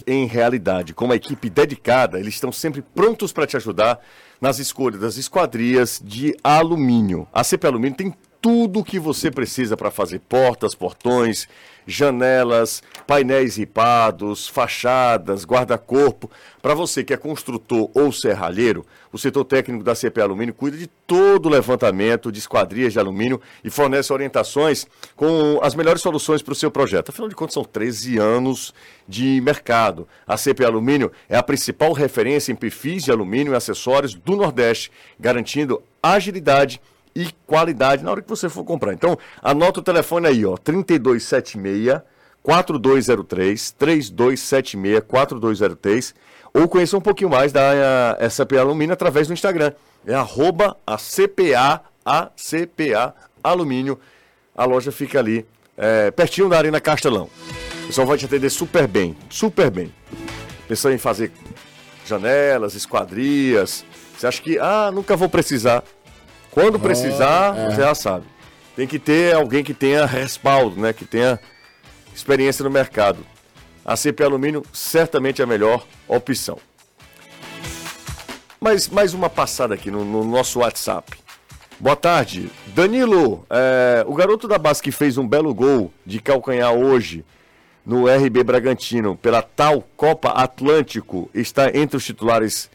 [0.07, 3.99] Em realidade, com uma equipe dedicada, eles estão sempre prontos para te ajudar
[4.41, 7.27] nas escolhas das esquadrias de alumínio.
[7.33, 11.49] A CP Alumínio tem tudo o que você precisa para fazer portas, portões,
[11.87, 16.31] janelas, painéis ripados, fachadas, guarda-corpo.
[16.61, 20.89] Para você que é construtor ou serralheiro, o setor técnico da CP Alumínio cuida de
[21.07, 26.53] todo o levantamento de esquadrias de alumínio e fornece orientações com as melhores soluções para
[26.53, 27.11] o seu projeto.
[27.11, 28.75] Afinal de contas, são 13 anos
[29.07, 30.09] de mercado.
[30.27, 34.91] A CP Alumínio é a principal referência em perfis de alumínio e acessórios do Nordeste,
[35.21, 36.96] garantindo agilidade e
[37.47, 38.93] qualidade na hora que você for comprar.
[38.93, 42.03] Então, anota o telefone aí, ó, 3276
[42.43, 46.15] 4203 3276 4203
[46.55, 49.73] ou conheça um pouquinho mais da eh, SAP Alumínio através do Instagram.
[50.07, 53.99] É arroba a CPA, a CPA Alumínio.
[54.57, 55.45] A loja fica ali,
[55.77, 57.29] eh, pertinho da Arena Castelão.
[57.83, 59.93] O pessoal vai te atender super bem, super bem.
[60.67, 61.31] Pensando em fazer
[62.07, 63.85] janelas, esquadrias.
[64.17, 65.85] Você acha que, ah, nunca vou precisar.
[66.57, 68.25] Quando precisar, você já sabe.
[68.75, 70.91] Tem que ter alguém que tenha respaldo, né?
[70.91, 71.39] Que tenha
[72.15, 73.19] experiência no mercado.
[73.85, 76.59] A CP Alumínio certamente é a melhor opção.
[78.59, 81.19] Mas mais uma passada aqui no, no nosso WhatsApp.
[81.79, 82.51] Boa tarde.
[82.69, 87.23] Danilo, é, o garoto da base que fez um belo gol de calcanhar hoje
[87.85, 92.71] no RB Bragantino pela tal Copa Atlântico está entre os titulares,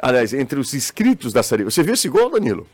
[0.00, 1.64] aliás, entre os inscritos da série.
[1.64, 2.66] Você viu esse gol, Danilo?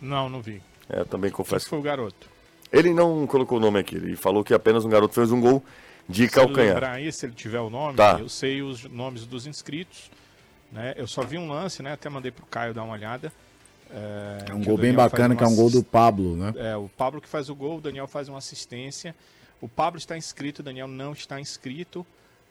[0.00, 0.62] Não, não vi.
[0.88, 1.68] É, eu também Esse confesso.
[1.68, 2.28] foi o garoto.
[2.72, 5.62] Ele não colocou o nome aqui, ele falou que apenas um garoto fez um gol
[6.08, 6.74] de Se calcanhar.
[6.74, 8.18] lembrar aí, se ele tiver o nome, Tá.
[8.20, 10.10] eu sei os nomes dos inscritos.
[10.70, 10.94] Né?
[10.96, 11.92] Eu só vi um lance, né?
[11.92, 13.32] Até mandei pro Caio dar uma olhada.
[13.90, 16.52] É, É um que gol bem bacana, uma que é um gol do Pablo, né?
[16.56, 19.14] É, o Pablo que faz o gol, o Daniel faz uma assistência.
[19.60, 22.04] O Pablo está inscrito, o Daniel não está inscrito.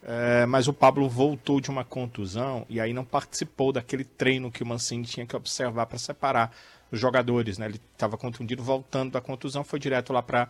[0.08, 4.62] é, mas o Pablo voltou de uma contusão e aí não participou daquele treino que
[4.62, 6.56] o Mancini tinha que observar para separar
[6.96, 7.58] os jogadores.
[7.58, 7.68] Né?
[7.68, 10.50] Ele estava contundido, voltando da contusão, foi direto lá para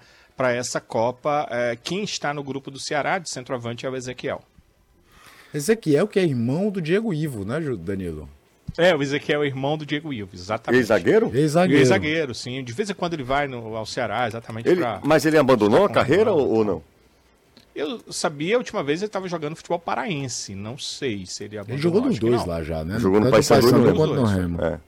[0.54, 1.48] essa Copa.
[1.52, 4.42] É, quem está no grupo do Ceará de centroavante é o Ezequiel.
[5.54, 8.28] Ezequiel, que é irmão do Diego Ivo, né, Danilo?
[8.78, 10.82] É, o Ezequiel é irmão do Diego Ivo, exatamente.
[10.82, 11.32] Ex-zagueiro?
[11.34, 11.82] E Ex-zagueiro.
[11.84, 12.62] o zagueiro, sim.
[12.64, 15.00] De vez em quando ele vai no, ao Ceará, exatamente Ele, para.
[15.04, 16.84] mas ele abandonou a carreira ou, ou não?
[17.74, 20.56] Eu sabia a última vez ele estava jogando futebol paraense.
[20.56, 21.82] Não sei se ele Ele abandonou.
[21.82, 23.00] jogou nos dois lá já, né?
[23.00, 24.24] Jogou no Paysandu, quanto no.
[24.26, 24.62] Remo.
[24.62, 24.80] É.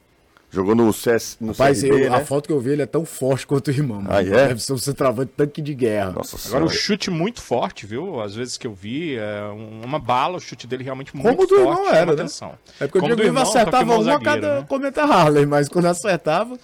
[0.49, 2.15] Jogou no, CS, no Rapaz, CRB, eu- né?
[2.17, 3.97] a foto que eu vi, ele é tão forte quanto o irmão.
[4.01, 4.09] mano.
[4.09, 4.47] Ah, é?
[4.47, 6.11] Deve ser um centroavante tanque de guerra.
[6.11, 6.83] Nossa Agora o senhora.
[6.85, 8.21] chute muito forte, viu?
[8.21, 11.43] Às vezes que eu vi, é um- uma bala, o chute dele realmente muito Como
[11.43, 11.69] o do forte.
[11.79, 12.13] irmão era, né?
[12.13, 12.53] atenção.
[12.79, 14.65] É porque o Como Diego do Ivo irmão, o acertava uma a zagueiro, cada né?
[14.69, 16.57] cometa Harley, mas quando acertava...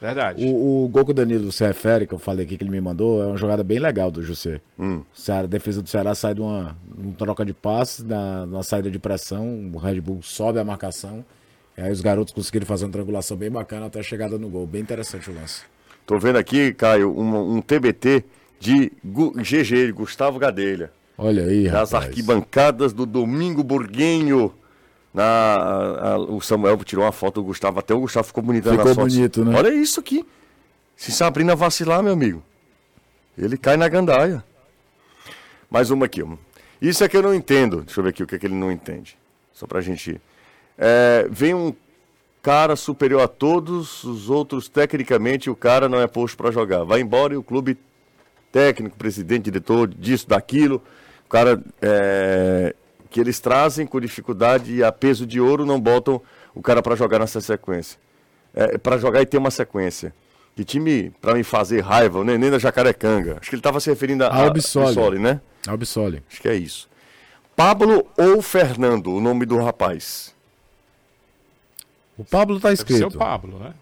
[0.00, 0.44] Verdade.
[0.44, 2.80] O, o gol que o Danilo se refere, que eu falei aqui que ele me
[2.80, 4.60] mandou, é uma jogada bem legal do José.
[4.78, 4.98] Hum.
[5.12, 8.62] O Ceará, a defesa do Ceará sai de uma, uma troca de passes, na, na
[8.62, 11.24] saída de pressão, o Red Bull sobe a marcação.
[11.78, 14.66] E aí os garotos conseguiram fazer uma triangulação bem bacana até a chegada no gol.
[14.66, 15.62] Bem interessante o lance.
[16.04, 18.24] Tô vendo aqui, Caio, um, um TBT
[18.58, 20.90] de Gu- GG, Gustavo Gadelha.
[21.16, 22.08] Olha aí, Das rapaz.
[22.10, 24.52] arquibancadas do Domingo Burguenho.
[25.14, 28.72] Na, a- a- o Samuel tirou uma foto do Gustavo, até o Gustavo ficou bonitão
[28.72, 29.14] Ficou nas fotos.
[29.16, 29.56] bonito, né?
[29.56, 30.26] Olha isso aqui.
[30.96, 32.42] Se Sabrina vacilar, meu amigo,
[33.36, 34.42] ele cai na gandaia.
[35.70, 36.22] Mais uma aqui.
[36.82, 37.82] Isso é que eu não entendo.
[37.82, 39.16] Deixa eu ver aqui o que, é que ele não entende.
[39.52, 40.20] Só pra gente.
[40.78, 41.74] É, vem um
[42.40, 46.84] cara superior a todos os outros, tecnicamente, o cara não é posto pra jogar.
[46.84, 47.76] Vai embora e o clube
[48.52, 50.82] técnico, presidente, diretor, disso, daquilo.
[51.26, 52.74] O cara é,
[53.10, 56.22] que eles trazem com dificuldade e a peso de ouro não botam
[56.54, 57.98] o cara pra jogar nessa sequência.
[58.54, 60.14] É, para jogar e ter uma sequência.
[60.56, 63.38] Que time pra me fazer raiva, o neném da Jacarecanga.
[63.40, 65.18] Acho que ele tava se referindo a, A Albissoli.
[65.18, 65.40] né?
[65.66, 66.22] Absole.
[66.30, 66.88] Acho que é isso.
[67.54, 70.34] Pablo ou Fernando, o nome do rapaz?
[72.18, 73.14] O Pablo tá Deve ser escrito.
[73.14, 73.72] o Pablo, né?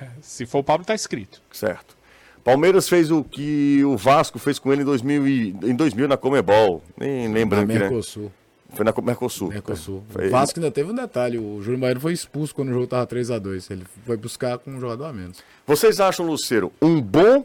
[0.22, 1.42] Se for o Pablo, tá escrito.
[1.52, 1.98] Certo.
[2.42, 6.16] Palmeiras fez o que o Vasco fez com ele em 2000, e- em 2000 na
[6.16, 6.82] Comebol.
[6.96, 7.80] Nem Na lembrando que, né?
[7.80, 8.32] Mercosul.
[8.72, 9.48] Foi na Co- Mercosul.
[9.48, 10.02] Mercosul.
[10.08, 11.36] Foi- O Vasco ainda teve um detalhe.
[11.38, 13.70] O Júlio Baiano foi expulso quando o jogo tava 3x2.
[13.70, 15.38] Ele foi buscar com um jogador a menos.
[15.66, 17.44] Vocês acham, Luceiro, um bom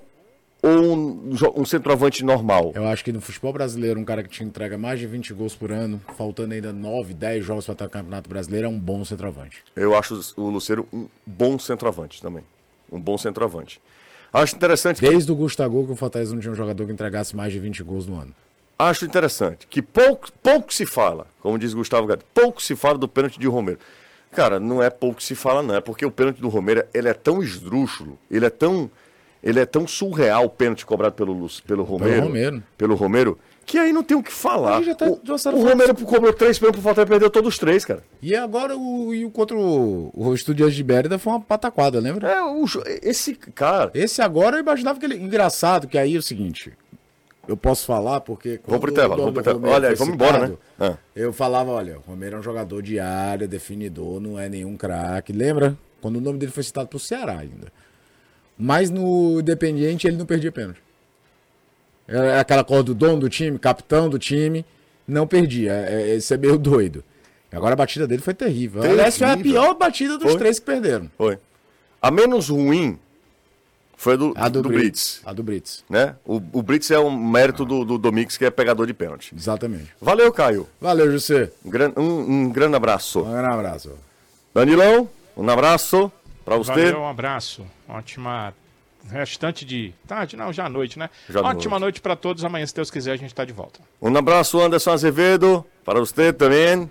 [0.65, 2.71] ou um, um centroavante normal?
[2.73, 5.55] Eu acho que no futebol brasileiro, um cara que te entrega mais de 20 gols
[5.55, 9.05] por ano, faltando ainda 9, 10 jogos para estar no Campeonato Brasileiro, é um bom
[9.05, 9.63] centroavante.
[9.75, 12.43] Eu acho o Luceiro um bom centroavante também.
[12.91, 13.79] Um bom centroavante.
[14.33, 17.35] Acho interessante que Desde o Gustavo que o Fortaleza não tinha um jogador que entregasse
[17.35, 18.33] mais de 20 gols no ano.
[18.77, 23.07] acho interessante que pouco, pouco se fala, como diz Gustavo Gato, pouco se fala do
[23.07, 23.79] pênalti de Romero.
[24.31, 25.75] Cara, não é pouco se fala, não.
[25.75, 28.91] É porque o pênalti do Romero ele é tão esdrúxulo, ele é tão,
[29.45, 32.23] ele é tão surreal o pênalti cobrado pelo, pelo Romero.
[32.23, 32.63] Romero.
[32.75, 34.81] Pelo Romero, que aí não tem o que falar.
[34.95, 35.21] Tá o,
[35.55, 38.03] o Romero cobrou três pênaltis pro Fortaleza e perdeu todos os três, cara.
[38.21, 42.27] E agora o, e o contra o, o Estudiantes de Bérida foi uma pataquada, lembra?
[42.27, 42.65] É, o,
[43.03, 43.91] esse cara.
[43.93, 45.17] Esse agora eu imaginava que ele.
[45.17, 46.73] Engraçado, que aí é o seguinte.
[47.47, 48.59] Eu posso falar porque.
[48.65, 49.69] Vamos pro o vamos pro.
[49.69, 50.55] Olha aí, vamos embora, né?
[50.79, 50.97] Ah.
[51.15, 55.31] Eu falava, olha, o Romero é um jogador de área, definidor, não é nenhum craque.
[55.31, 55.77] Lembra?
[56.01, 57.71] Quando o nome dele foi citado pro Ceará ainda.
[58.57, 60.81] Mas no Independiente ele não perdia pênalti.
[62.07, 64.65] Era aquela cor do dono do time, capitão do time,
[65.07, 65.71] não perdia.
[65.73, 67.03] É, é, Isso é meio doido.
[67.51, 68.83] Agora a batida dele foi terrível.
[68.83, 70.37] Aliás, foi a pior batida dos Foi.
[70.37, 71.09] três que perderam.
[71.17, 71.37] Foi.
[72.01, 72.99] A menos ruim
[73.95, 74.81] foi a do, A do, do Brits.
[74.83, 75.21] Brits.
[75.25, 75.83] A do Brits.
[75.89, 76.15] né?
[76.25, 79.33] O, o Brits é um mérito do, do Domingos, que é pegador de pênalti.
[79.33, 79.87] Exatamente.
[80.01, 80.67] Valeu, Caio.
[80.81, 81.49] Valeu, José.
[81.95, 83.21] Um, um grande abraço.
[83.21, 83.91] Um grande abraço.
[84.53, 86.11] Danilão, um abraço
[86.45, 86.71] pra você.
[86.71, 87.65] Valeu, um abraço.
[87.89, 88.53] Ótima
[89.11, 91.09] restante de tarde, não, já à noite, né?
[91.29, 91.81] Já Ótima noite.
[91.81, 92.43] noite pra todos.
[92.45, 93.79] Amanhã, se Deus quiser, a gente tá de volta.
[94.01, 96.89] Um abraço, Anderson Azevedo, para você também.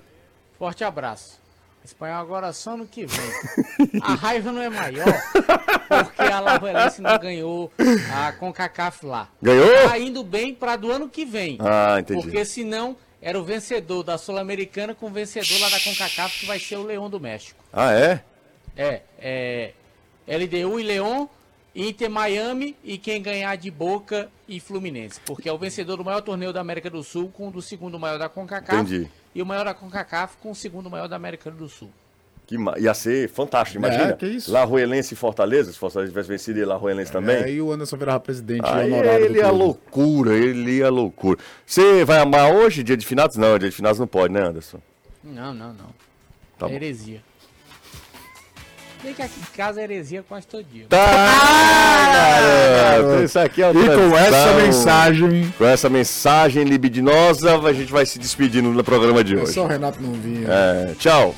[0.58, 1.42] Forte abraço.
[1.84, 4.00] Espanhol agora só no que vem.
[4.02, 5.04] A raiva não é maior
[5.88, 7.70] porque a Lavanense não ganhou
[8.12, 9.28] a CONCACAF lá.
[9.40, 9.88] Ganhou?
[9.88, 11.58] Tá indo bem para do ano que vem.
[11.60, 12.22] Ah, entendi.
[12.22, 16.58] Porque senão era o vencedor da Sul-Americana com o vencedor lá da CONCACAF que vai
[16.58, 17.62] ser o Leão do México.
[17.72, 18.22] Ah, é?
[18.76, 19.72] É, é
[20.26, 21.28] LDU e Leão,
[21.74, 25.20] Inter Miami e quem ganhar de Boca e Fluminense.
[25.26, 27.98] Porque é o vencedor do maior torneio da América do Sul com o do segundo
[27.98, 28.82] maior da CONCACAF.
[28.82, 29.10] Entendi.
[29.34, 31.90] E o maior da CONCACAF com o segundo maior da América do Sul.
[32.46, 34.10] Que ia ser fantástico, imagina.
[34.10, 34.52] É, que isso.
[34.52, 37.42] La Ruelense e Fortaleza, se Fortaleza tivesse vencido e La Ruelense também.
[37.42, 41.38] Aí o Anderson virava presidente Aí honorário ele do é loucura, ele é loucura.
[41.64, 43.36] Você vai amar hoje, dia de finados?
[43.36, 44.78] Não, dia de finados não pode, né, Anderson?
[45.22, 45.88] Não, não, não.
[46.58, 47.20] Tá é bom.
[49.04, 50.86] Bem que aqui em casa é heresia quase todo dia.
[50.88, 50.98] Tá,
[52.74, 53.24] garoto.
[53.24, 55.54] Isso aqui é E com essa mensagem.
[55.58, 59.52] Com essa mensagem libidinosa, a gente vai se despedindo do programa de É hoje.
[59.52, 60.48] só o Renato não vinha.
[60.48, 61.34] É, tchau.